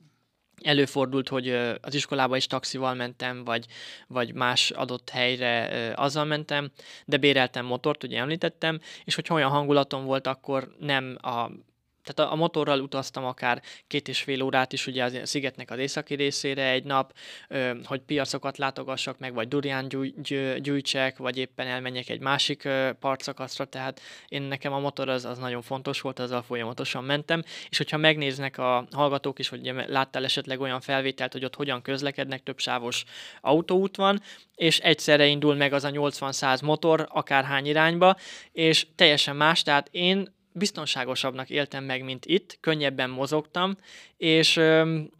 Előfordult, 0.63 1.29
hogy 1.29 1.49
az 1.81 1.93
iskolába 1.93 2.35
is 2.35 2.47
taxival 2.47 2.93
mentem, 2.93 3.43
vagy, 3.43 3.65
vagy 4.07 4.33
más 4.33 4.71
adott 4.71 5.09
helyre 5.09 5.93
azzal 5.95 6.25
mentem, 6.25 6.71
de 7.05 7.17
béreltem 7.17 7.65
motort, 7.65 8.03
ugye 8.03 8.19
említettem, 8.19 8.79
és 9.05 9.15
hogyha 9.15 9.35
olyan 9.35 9.49
hangulatom 9.49 10.05
volt, 10.05 10.27
akkor 10.27 10.75
nem 10.79 11.17
a 11.21 11.49
tehát 12.13 12.31
a, 12.31 12.33
a 12.33 12.35
motorral 12.35 12.79
utaztam 12.79 13.25
akár 13.25 13.61
két 13.87 14.07
és 14.07 14.21
fél 14.21 14.41
órát 14.41 14.73
is 14.73 14.87
ugye 14.87 15.03
a 15.03 15.25
szigetnek 15.25 15.71
az 15.71 15.77
északi 15.77 16.15
részére 16.15 16.69
egy 16.69 16.83
nap, 16.83 17.13
ö, 17.47 17.71
hogy 17.83 17.99
piacokat 17.99 18.57
látogassak 18.57 19.19
meg, 19.19 19.33
vagy 19.33 19.47
durián 19.47 19.87
gyúj, 19.87 20.13
gyújtsek, 20.59 21.17
vagy 21.17 21.37
éppen 21.37 21.67
elmenjek 21.67 22.09
egy 22.09 22.19
másik 22.19 22.63
ö, 22.63 22.89
partszakaszra, 22.99 23.65
tehát 23.65 24.01
én 24.27 24.41
nekem 24.41 24.73
a 24.73 24.79
motor 24.79 25.09
az, 25.09 25.25
az 25.25 25.37
nagyon 25.37 25.61
fontos 25.61 26.01
volt, 26.01 26.19
azzal 26.19 26.41
folyamatosan 26.41 27.03
mentem, 27.03 27.43
és 27.69 27.77
hogyha 27.77 27.97
megnéznek 27.97 28.57
a 28.57 28.87
hallgatók 28.91 29.39
is, 29.39 29.49
hogy 29.49 29.73
láttál 29.87 30.23
esetleg 30.23 30.59
olyan 30.59 30.81
felvételt, 30.81 31.33
hogy 31.33 31.45
ott 31.45 31.55
hogyan 31.55 31.81
közlekednek, 31.81 32.43
több 32.43 32.59
sávos 32.59 33.03
autóút 33.41 33.95
van, 33.95 34.21
és 34.55 34.79
egyszerre 34.79 35.25
indul 35.25 35.55
meg 35.55 35.73
az 35.73 35.83
a 35.83 35.89
80-100 35.89 36.63
motor, 36.63 37.07
akárhány 37.09 37.65
irányba, 37.65 38.15
és 38.51 38.87
teljesen 38.95 39.35
más, 39.35 39.63
tehát 39.63 39.87
én 39.91 40.37
biztonságosabbnak 40.51 41.49
éltem 41.49 41.83
meg, 41.83 42.03
mint 42.03 42.25
itt, 42.25 42.57
könnyebben 42.61 43.09
mozogtam, 43.09 43.77
és 44.17 44.59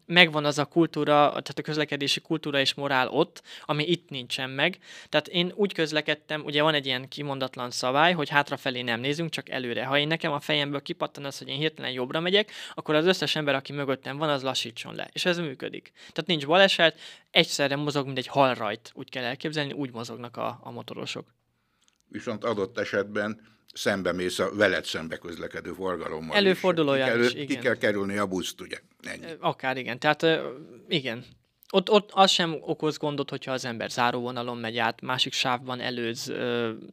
megvan 0.06 0.46
az 0.46 0.58
a 0.58 0.66
kultúra, 0.66 1.30
tehát 1.30 1.60
a 1.60 1.62
közlekedési 1.62 2.20
kultúra 2.20 2.60
és 2.60 2.74
morál 2.74 3.08
ott, 3.08 3.42
ami 3.66 3.84
itt 3.84 4.10
nincsen 4.10 4.50
meg. 4.50 4.78
Tehát 5.10 5.28
én 5.28 5.52
úgy 5.56 5.74
közlekedtem, 5.74 6.42
ugye 6.44 6.62
van 6.62 6.74
egy 6.74 6.86
ilyen 6.86 7.08
kimondatlan 7.08 7.72
szabály, 7.72 8.14
hogy 8.14 8.30
hátrafelé 8.30 8.82
nem 8.82 9.00
nézünk, 9.00 9.30
csak 9.30 9.50
előre. 9.50 9.86
Ha 9.86 9.98
én 9.98 10.08
nekem 10.08 10.32
a 10.32 10.40
fejemből 10.40 10.82
kipattan 10.82 11.26
az, 11.26 11.38
hogy 11.38 11.48
én 11.48 11.58
hirtelen 11.58 11.92
jobbra 11.92 12.20
megyek, 12.20 12.52
akkor 12.74 12.96
az 12.96 13.06
összes 13.06 13.36
ember, 13.36 13.56
aki 13.56 13.74
mögöttem 13.74 14.18
van, 14.18 14.30
az 14.30 14.44
lassítson 14.44 14.96
le. 14.96 15.10
És 15.14 15.26
ez 15.26 15.38
működik. 15.38 15.92
Tehát 15.96 16.26
nincs 16.26 16.46
baleset, 16.46 17.00
egyszerre 17.32 17.76
mozog, 17.76 18.06
mint 18.06 18.18
egy 18.18 18.28
halrajt, 18.28 18.92
úgy 18.94 19.10
kell 19.10 19.24
elképzelni, 19.24 19.74
úgy 19.74 19.92
mozognak 19.92 20.38
a, 20.38 20.60
a 20.62 20.72
motorosok. 20.72 21.34
Viszont 22.08 22.44
adott 22.44 22.78
esetben 22.78 23.58
szembe 23.80 24.12
mész 24.12 24.40
a 24.40 24.50
veled 24.54 24.86
szembe 24.86 25.18
közlekedő 25.18 25.72
forgalommal. 25.72 26.36
Előfordul 26.36 26.88
olyan 26.88 27.24
is, 27.24 27.34
igen. 27.34 27.46
Ki 27.46 27.56
kell 27.56 27.76
kerülni 27.76 28.18
a 28.18 28.28
buszt, 28.28 28.62
ugye? 28.62 28.78
Ennyi. 29.02 29.26
Akár 29.40 29.78
igen. 29.78 30.00
Tehát 30.00 30.26
igen. 30.88 31.26
Ott, 31.72 31.90
ott 31.90 32.10
az 32.14 32.32
sem 32.32 32.58
okoz 32.62 32.98
gondot, 32.98 33.30
hogyha 33.30 33.52
az 33.52 33.66
ember 33.66 33.90
záróvonalon 33.90 34.58
megy 34.58 34.78
át, 34.78 35.02
másik 35.02 35.34
sávban 35.34 35.80
előz, 35.80 36.24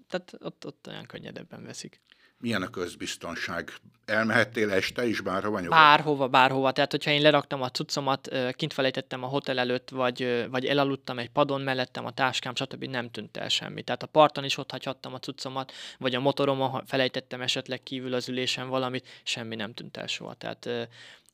tehát 0.09 0.33
ott, 0.39 0.67
ott 0.67 0.87
olyan 0.89 1.07
könnyedebben 1.07 1.65
veszik. 1.65 2.01
Milyen 2.39 2.63
a 2.63 2.71
közbiztonság? 2.71 3.73
Elmehettél 4.05 4.71
este 4.71 5.07
is 5.07 5.21
bárhova 5.21 5.61
nyugodtan? 5.61 5.79
Bárhova, 5.79 6.29
bárhova. 6.29 6.73
Tehát, 6.73 6.91
hogyha 6.91 7.11
én 7.11 7.23
leraktam 7.23 7.63
a 7.63 7.71
cuccomat, 7.71 8.29
kint 8.53 8.73
felejtettem 8.73 9.23
a 9.23 9.27
hotel 9.27 9.59
előtt, 9.59 9.91
vagy, 9.91 10.47
vagy 10.51 10.67
elaludtam 10.67 11.19
egy 11.19 11.29
padon 11.29 11.61
mellettem, 11.61 12.07
a 12.07 12.11
táskám, 12.11 12.55
stb. 12.55 12.85
nem 12.85 13.11
tűnt 13.11 13.37
el 13.37 13.49
semmi. 13.49 13.83
Tehát 13.83 14.03
a 14.03 14.07
parton 14.07 14.45
is 14.45 14.57
ott 14.57 14.71
hagyhattam 14.71 15.15
a 15.15 15.19
cuccomat, 15.19 15.73
vagy 15.99 16.15
a 16.15 16.21
motoromon 16.21 16.85
felejtettem 16.87 17.41
esetleg 17.41 17.83
kívül 17.83 18.15
az 18.15 18.29
ülésen 18.29 18.69
valamit, 18.69 19.09
semmi 19.23 19.55
nem 19.55 19.73
tűnt 19.73 19.97
el 19.97 20.07
soha. 20.07 20.35
Tehát 20.35 20.69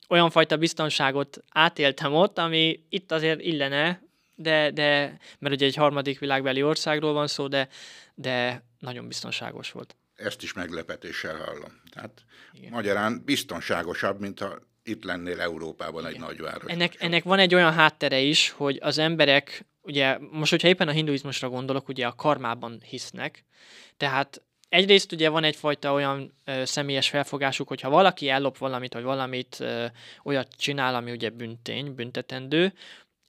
olyan 0.08 0.30
fajta 0.30 0.56
biztonságot 0.56 1.38
átéltem 1.48 2.14
ott, 2.14 2.38
ami 2.38 2.84
itt 2.88 3.12
azért 3.12 3.40
illene, 3.40 4.02
de, 4.34 4.70
de 4.70 5.18
mert 5.38 5.54
ugye 5.54 5.66
egy 5.66 5.76
harmadik 5.76 6.18
világbeli 6.18 6.62
országról 6.62 7.12
van 7.12 7.26
szó, 7.26 7.48
de, 7.48 7.68
de 8.14 8.62
nagyon 8.78 9.08
biztonságos 9.08 9.70
volt 9.70 9.96
ezt 10.22 10.42
is 10.42 10.52
meglepetéssel 10.52 11.36
hallom. 11.36 11.80
Tehát 11.90 12.24
Igen. 12.52 12.70
magyarán 12.70 13.22
biztonságosabb, 13.24 14.20
mint 14.20 14.38
ha 14.38 14.58
itt 14.82 15.04
lennél 15.04 15.40
Európában 15.40 16.00
Igen. 16.00 16.12
egy 16.12 16.20
nagyváros. 16.20 16.72
Ennek, 16.72 16.94
ennek 16.98 17.24
van 17.24 17.38
egy 17.38 17.54
olyan 17.54 17.72
háttere 17.72 18.18
is, 18.18 18.50
hogy 18.50 18.78
az 18.80 18.98
emberek, 18.98 19.66
ugye 19.80 20.18
most, 20.30 20.50
hogyha 20.50 20.68
éppen 20.68 20.88
a 20.88 20.92
hinduizmusra 20.92 21.48
gondolok, 21.48 21.88
ugye 21.88 22.06
a 22.06 22.14
karmában 22.14 22.80
hisznek, 22.88 23.44
tehát 23.96 24.42
egyrészt 24.68 25.12
ugye 25.12 25.28
van 25.28 25.44
egyfajta 25.44 25.92
olyan 25.92 26.32
ö, 26.44 26.64
személyes 26.64 27.08
felfogásuk, 27.08 27.68
hogy 27.68 27.80
ha 27.80 27.90
valaki 27.90 28.28
ellop 28.28 28.58
valamit, 28.58 28.92
vagy 28.92 29.02
valamit 29.02 29.56
ö, 29.60 29.86
olyat 30.24 30.48
csinál, 30.56 30.94
ami 30.94 31.10
ugye 31.10 31.30
büntény, 31.30 31.94
büntetendő, 31.94 32.72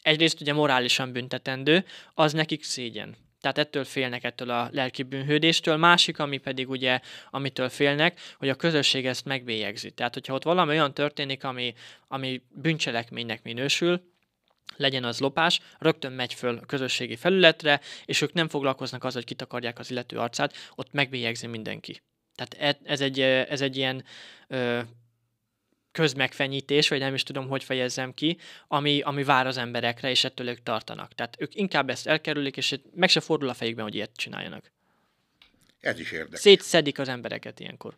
egyrészt 0.02 0.42
ugye 0.42 0.54
morálisan 0.54 1.12
büntetendő, 1.12 1.86
az 2.14 2.34
nekik 2.34 2.64
szégyen. 2.64 3.16
Tehát 3.44 3.58
ettől 3.58 3.84
félnek, 3.84 4.24
ettől 4.24 4.50
a 4.50 4.70
lelki 4.72 5.04
bűnhődéstől. 5.04 5.78
Másik, 5.78 6.20
ami 6.20 6.38
pedig 6.38 6.70
ugye, 6.70 7.00
amitől 7.30 7.70
félnek, 7.70 8.20
hogy 8.38 8.50
a 8.50 8.56
közösség 8.56 9.06
ezt 9.06 9.26
megbélyegzi. 9.26 9.92
Tehát, 9.92 10.14
hogyha 10.14 10.34
ott 10.34 10.44
valami 10.44 10.72
olyan 10.72 10.94
történik, 10.94 11.44
ami, 11.44 11.74
ami 12.08 12.42
bűncselekménynek 12.50 13.44
minősül, 13.44 14.12
legyen 14.78 15.04
az 15.04 15.20
lopás, 15.20 15.60
rögtön 15.80 16.12
megy 16.12 16.34
föl 16.34 16.58
a 16.58 16.66
közösségi 16.66 17.16
felületre, 17.16 17.80
és 18.06 18.22
ők 18.22 18.34
nem 18.34 18.50
foglalkoznak 18.50 19.04
az, 19.04 19.14
hogy 19.14 19.26
kitakarják 19.26 19.80
az 19.80 19.92
illető 19.92 20.18
arcát, 20.18 20.54
ott 20.76 20.94
megbélyegzi 20.94 21.48
mindenki. 21.48 22.02
Tehát 22.36 22.78
e, 22.78 22.80
ez 22.92 23.02
egy, 23.02 23.20
ez 23.20 23.62
egy 23.62 23.78
ilyen 23.78 24.04
közmegfenyítés, 25.94 26.90
vagy 26.90 27.00
nem 27.00 27.14
is 27.14 27.24
tudom, 27.24 27.48
hogy 27.48 27.64
fejezzem 27.64 28.14
ki, 28.14 28.38
ami, 28.68 29.02
ami 29.02 29.24
vár 29.24 29.48
az 29.48 29.58
emberekre, 29.58 30.10
és 30.10 30.24
ettől 30.24 30.50
ők 30.50 30.64
tartanak. 30.64 31.14
Tehát 31.14 31.36
ők 31.40 31.56
inkább 31.56 31.90
ezt 31.90 32.08
elkerülik, 32.08 32.58
és 32.58 32.80
meg 32.96 33.10
se 33.10 33.20
fordul 33.20 33.50
a 33.50 33.54
fejükben, 33.54 33.84
hogy 33.84 33.96
ilyet 33.96 34.16
csináljanak. 34.16 34.72
Ez 35.80 36.00
is 36.00 36.12
érdekes. 36.12 36.40
Szétszedik 36.40 37.00
az 37.00 37.08
embereket 37.08 37.60
ilyenkor. 37.60 37.96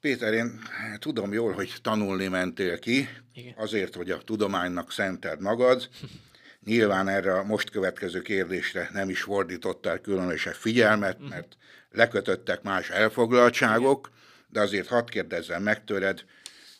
Péter, 0.00 0.32
én 0.32 0.60
tudom 0.98 1.32
jól, 1.32 1.52
hogy 1.52 1.72
tanulni 1.82 2.26
mentél 2.26 2.78
ki, 2.78 3.08
Igen. 3.34 3.54
azért, 3.56 3.94
hogy 3.94 4.10
a 4.10 4.18
tudománynak 4.18 4.92
szented 4.92 5.40
magad. 5.40 5.88
Nyilván 6.64 7.08
erre 7.08 7.34
a 7.34 7.42
most 7.42 7.70
következő 7.70 8.22
kérdésre 8.22 8.90
nem 8.92 9.08
is 9.08 9.22
fordítottál 9.22 9.98
különösebb 9.98 10.54
figyelmet, 10.54 11.18
mhm. 11.18 11.28
mert 11.28 11.56
lekötöttek 11.90 12.62
más 12.62 12.90
elfoglaltságok, 12.90 14.10
de 14.48 14.60
azért 14.60 14.88
hadd 14.88 15.10
kérdezzem 15.10 15.62
meg 15.62 15.84
tőled, 15.84 16.24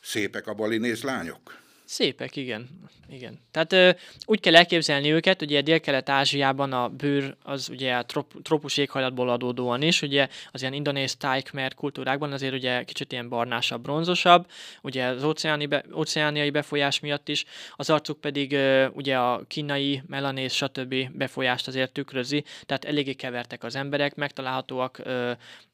Szépek 0.07 0.47
a 0.47 0.53
balinéz 0.53 1.03
lányok? 1.03 1.61
Szépek, 1.87 2.35
igen. 2.35 2.69
igen. 3.09 3.39
Tehát 3.51 3.73
ö, 3.73 3.91
úgy 4.25 4.39
kell 4.39 4.55
elképzelni 4.55 5.11
őket, 5.11 5.41
ugye 5.41 5.61
Dél-Kelet-Ázsiában 5.61 6.73
a 6.73 6.89
bőr 6.89 7.35
az 7.43 7.69
ugye 7.69 7.95
a 7.95 8.05
trop, 8.05 8.33
tropus 8.41 8.77
éghajlatból 8.77 9.29
adódóan 9.29 9.81
is, 9.81 10.01
ugye 10.01 10.27
az 10.51 10.61
ilyen 10.61 10.73
indonéz 10.73 11.15
tájkmer 11.15 11.73
kultúrákban 11.73 12.31
azért 12.31 12.53
ugye 12.53 12.83
kicsit 12.83 13.11
ilyen 13.11 13.29
barnásabb, 13.29 13.81
bronzosabb, 13.81 14.47
ugye 14.81 15.05
az 15.05 15.23
óceáni 15.23 15.65
be, 15.65 15.83
óceániai 15.95 16.49
befolyás 16.49 16.99
miatt 16.99 17.29
is, 17.29 17.45
az 17.75 17.89
arcuk 17.89 18.21
pedig 18.21 18.53
ö, 18.53 18.87
ugye 18.87 19.17
a 19.17 19.43
kínai, 19.47 20.01
melanéz, 20.07 20.53
stb. 20.53 20.95
befolyást 21.11 21.67
azért 21.67 21.91
tükrözi, 21.91 22.43
tehát 22.65 22.85
eléggé 22.85 23.13
kevertek 23.13 23.63
az 23.63 23.75
emberek, 23.75 24.15
megtalálhatóak 24.15 25.01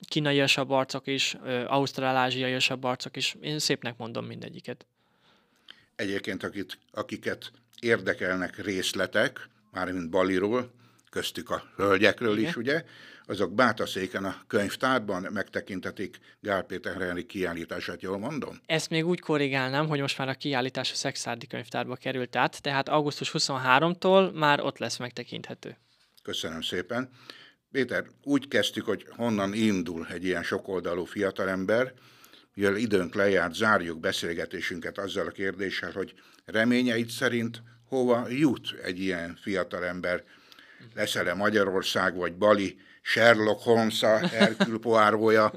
kínaiasabb 0.07 0.69
arcok 0.69 1.07
is, 1.07 1.35
ausztrál-ázsiaiasabb 1.67 2.83
arcok 2.83 3.15
is, 3.15 3.35
én 3.41 3.59
szépnek 3.59 3.97
mondom 3.97 4.25
mindegyiket 4.25 4.85
egyébként 5.95 6.43
akit, 6.43 6.77
akiket 6.91 7.51
érdekelnek 7.79 8.63
részletek, 8.63 9.49
mármint 9.71 10.09
Baliról, 10.09 10.71
köztük 11.09 11.49
a 11.49 11.63
hölgyekről 11.75 12.37
is, 12.37 12.55
ugye, 12.55 12.83
azok 13.25 13.53
Bátaszéken 13.53 14.25
a 14.25 14.35
könyvtárban 14.47 15.27
megtekintetik 15.31 16.19
Gál 16.39 16.63
Péter 16.63 17.01
Henrik 17.01 17.25
kiállítását, 17.25 18.01
jól 18.01 18.17
mondom? 18.17 18.61
Ezt 18.65 18.89
még 18.89 19.05
úgy 19.05 19.19
korrigálnám, 19.19 19.87
hogy 19.87 19.99
most 19.99 20.17
már 20.17 20.29
a 20.29 20.33
kiállítás 20.33 20.91
a 20.91 20.95
Szexárdi 20.95 21.47
könyvtárba 21.47 21.95
került 21.95 22.35
át, 22.35 22.61
tehát 22.61 22.89
augusztus 22.89 23.31
23-tól 23.33 24.33
már 24.33 24.61
ott 24.61 24.77
lesz 24.77 24.97
megtekinthető. 24.97 25.77
Köszönöm 26.23 26.61
szépen. 26.61 27.09
Péter, 27.71 28.05
úgy 28.23 28.47
kezdtük, 28.47 28.85
hogy 28.85 29.05
honnan 29.09 29.53
indul 29.53 30.07
egy 30.09 30.23
ilyen 30.23 30.43
sokoldalú 30.43 31.03
fiatalember, 31.05 31.93
mivel 32.53 32.75
időnk 32.75 33.15
lejárt, 33.15 33.53
zárjuk 33.53 33.99
beszélgetésünket 33.99 34.97
azzal 34.97 35.27
a 35.27 35.31
kérdéssel, 35.31 35.91
hogy 35.91 36.13
reményeid 36.45 37.09
szerint 37.09 37.61
hova 37.87 38.25
jut 38.29 38.75
egy 38.83 38.99
ilyen 38.99 39.37
fiatalember? 39.41 40.23
Leszel-e 40.95 41.33
Magyarország, 41.33 42.15
vagy 42.15 42.33
Bali, 42.33 42.77
Sherlock 43.01 43.61
Holmes-a, 43.61 44.27
Hercule 44.27 44.77
Poirot-ja, 44.77 45.53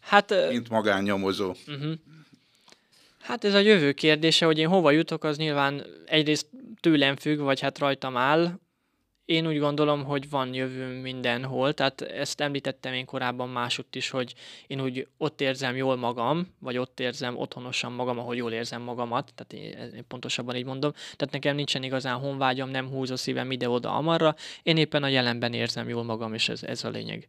hát, 0.00 0.34
mint 0.50 0.68
magánnyomozó? 0.68 1.54
Uh-huh. 1.66 1.92
Hát 3.20 3.44
ez 3.44 3.54
a 3.54 3.58
jövő 3.58 3.92
kérdése, 3.92 4.46
hogy 4.46 4.58
én 4.58 4.68
hova 4.68 4.90
jutok, 4.90 5.24
az 5.24 5.36
nyilván 5.36 5.86
egyrészt 6.06 6.46
tőlem 6.80 7.16
függ, 7.16 7.38
vagy 7.38 7.60
hát 7.60 7.78
rajtam 7.78 8.16
áll, 8.16 8.58
én 9.24 9.46
úgy 9.46 9.58
gondolom, 9.58 10.04
hogy 10.04 10.30
van 10.30 10.54
jövő 10.54 11.00
mindenhol, 11.00 11.74
tehát 11.74 12.00
ezt 12.00 12.40
említettem 12.40 12.92
én 12.92 13.04
korábban 13.04 13.48
másutt 13.48 13.94
is, 13.94 14.10
hogy 14.10 14.34
én 14.66 14.80
úgy 14.80 15.06
ott 15.16 15.40
érzem 15.40 15.76
jól 15.76 15.96
magam, 15.96 16.54
vagy 16.58 16.78
ott 16.78 17.00
érzem 17.00 17.36
otthonosan 17.36 17.92
magam, 17.92 18.18
ahol 18.18 18.36
jól 18.36 18.52
érzem 18.52 18.82
magamat, 18.82 19.32
tehát 19.34 19.52
én, 19.52 19.94
én 19.94 20.04
pontosabban 20.08 20.56
így 20.56 20.64
mondom, 20.64 20.92
tehát 20.92 21.30
nekem 21.30 21.54
nincsen 21.54 21.82
igazán 21.82 22.18
honvágyam, 22.18 22.68
nem 22.68 22.88
húz 22.88 23.10
a 23.10 23.16
szívem 23.16 23.50
ide-oda 23.50 23.94
amarra, 23.94 24.34
én 24.62 24.76
éppen 24.76 25.02
a 25.02 25.08
jelenben 25.08 25.52
érzem 25.52 25.88
jól 25.88 26.04
magam, 26.04 26.34
és 26.34 26.48
ez, 26.48 26.62
ez 26.62 26.84
a 26.84 26.88
lényeg. 26.88 27.28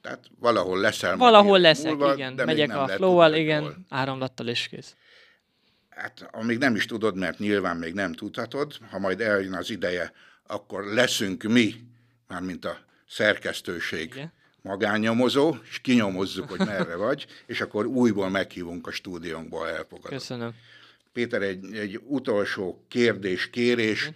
Tehát 0.00 0.30
valahol 0.38 0.80
leszel. 0.80 1.16
Valahol 1.16 1.58
leszek, 1.58 1.90
múlva, 1.90 2.14
igen. 2.14 2.32
Megyek 2.44 2.76
a 2.76 2.88
flow 2.88 3.34
igen, 3.34 3.86
áramlattal 3.88 4.48
és 4.48 4.68
kész. 4.68 4.96
Hát 5.88 6.28
amíg 6.32 6.58
nem 6.58 6.74
is 6.74 6.86
tudod, 6.86 7.16
mert 7.16 7.38
nyilván 7.38 7.76
még 7.76 7.94
nem 7.94 8.12
tudhatod, 8.12 8.72
ha 8.90 8.98
majd 8.98 9.20
eljön 9.20 9.54
az 9.54 9.70
ideje, 9.70 10.12
akkor 10.48 10.84
leszünk 10.84 11.42
mi, 11.42 11.74
mármint 12.28 12.64
a 12.64 12.78
szerkesztőség 13.08 14.10
Igen. 14.14 14.32
magánnyomozó, 14.62 15.54
és 15.70 15.78
kinyomozzuk, 15.80 16.48
hogy 16.48 16.58
merre 16.66 16.96
vagy, 17.06 17.26
és 17.46 17.60
akkor 17.60 17.86
újból 17.86 18.28
meghívunk 18.28 18.86
a 18.86 18.90
stúdiónkba 18.90 19.68
elfogadni. 19.68 20.16
Köszönöm. 20.16 20.54
Péter, 21.12 21.42
egy, 21.42 21.74
egy 21.74 22.00
utolsó 22.04 22.84
kérdés, 22.88 23.50
kérés. 23.50 24.10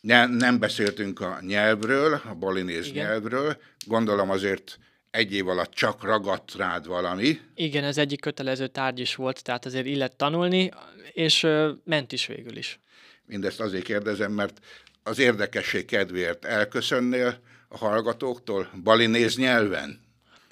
Ne, 0.00 0.26
nem 0.26 0.58
beszéltünk 0.58 1.20
a 1.20 1.38
nyelvről, 1.40 2.20
a 2.24 2.34
balinéz 2.34 2.86
Igen. 2.86 3.06
nyelvről. 3.06 3.56
Gondolom 3.86 4.30
azért 4.30 4.78
egy 5.10 5.32
év 5.32 5.48
alatt 5.48 5.72
csak 5.72 6.02
ragadt 6.02 6.54
rád 6.54 6.86
valami. 6.86 7.40
Igen, 7.54 7.84
ez 7.84 7.98
egyik 7.98 8.20
kötelező 8.20 8.66
tárgy 8.66 8.98
is 8.98 9.14
volt, 9.14 9.42
tehát 9.42 9.66
azért 9.66 9.86
illet 9.86 10.16
tanulni, 10.16 10.70
és 11.12 11.42
ö, 11.42 11.72
ment 11.84 12.12
is 12.12 12.26
végül 12.26 12.56
is. 12.56 12.80
Mindezt 13.26 13.60
azért 13.60 13.84
kérdezem, 13.84 14.32
mert 14.32 14.60
az 15.02 15.18
érdekesség 15.18 15.84
kedvéért 15.84 16.44
elköszönnél 16.44 17.38
a 17.68 17.78
hallgatóktól 17.78 18.70
balinéz 18.82 19.36
nyelven? 19.36 20.00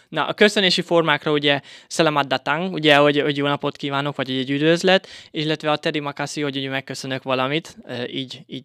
Na, 0.09 0.27
a 0.27 0.35
köszönési 0.35 0.83
formákra 0.83 1.33
ugye 1.33 1.61
Selamat 1.89 2.27
Datang, 2.27 2.73
ugye, 2.73 2.97
hogy, 2.97 3.21
hogy 3.21 3.37
jó 3.37 3.47
napot 3.47 3.77
kívánok, 3.77 4.17
vagy 4.17 4.31
egy 4.31 4.51
üdvözlet, 4.51 5.09
illetve 5.31 5.71
a 5.71 5.77
Teddy 5.77 6.01
Makasi, 6.01 6.41
hogy 6.41 6.57
ugye 6.57 6.69
megköszönök 6.69 7.23
valamit, 7.23 7.77
így, 8.07 8.43
így 8.47 8.65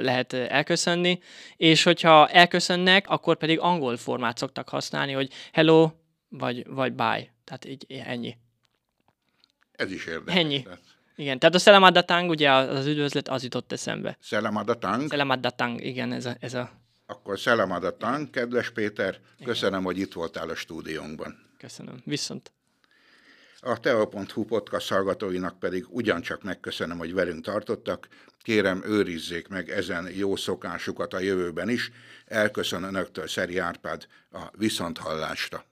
lehet 0.00 0.32
elköszönni, 0.32 1.18
és 1.56 1.82
hogyha 1.82 2.28
elköszönnek, 2.28 3.08
akkor 3.08 3.36
pedig 3.36 3.58
angol 3.58 3.96
formát 3.96 4.38
szoktak 4.38 4.68
használni, 4.68 5.12
hogy 5.12 5.32
hello, 5.52 5.90
vagy, 6.28 6.66
vagy 6.66 6.92
bye. 6.92 7.32
Tehát 7.44 7.64
így 7.64 7.86
ennyi. 7.88 8.36
Ez 9.72 9.92
is 9.92 10.06
érdekes. 10.06 10.34
Ennyi. 10.34 10.62
Tehát 10.62 10.80
igen, 11.20 11.38
tehát 11.38 11.54
a 11.54 11.58
Szelemadatang, 11.58 12.30
ugye 12.30 12.50
az 12.50 12.86
üdvözlet, 12.86 13.28
az 13.28 13.42
jutott 13.42 13.72
eszembe. 13.72 14.16
Szelemadatang? 14.20 15.08
Szelemadatang, 15.08 15.84
igen, 15.84 16.12
ez 16.12 16.26
a, 16.26 16.36
ez 16.40 16.54
a... 16.54 16.70
Akkor 17.06 17.38
Szelemadatang, 17.38 18.30
kedves 18.30 18.70
Péter, 18.70 19.18
köszönöm, 19.44 19.80
igen. 19.80 19.84
hogy 19.84 19.98
itt 19.98 20.12
voltál 20.12 20.48
a 20.48 20.54
stúdiónkban. 20.54 21.36
Köszönöm, 21.58 22.02
viszont. 22.04 22.52
A 23.60 23.80
teo.hu 23.80 24.44
podcast 24.44 24.88
hallgatóinak 24.88 25.58
pedig 25.58 25.86
ugyancsak 25.88 26.42
megköszönöm, 26.42 26.98
hogy 26.98 27.14
velünk 27.14 27.44
tartottak. 27.44 28.08
Kérem, 28.42 28.82
őrizzék 28.86 29.48
meg 29.48 29.70
ezen 29.70 30.08
jó 30.16 30.36
szokásukat 30.36 31.14
a 31.14 31.18
jövőben 31.18 31.68
is. 31.68 31.90
Elköszön 32.26 32.82
Önöktől 32.82 33.26
Szeri 33.26 33.58
Árpád 33.58 34.06
a 34.32 34.42
Viszonthallásra. 34.52 35.64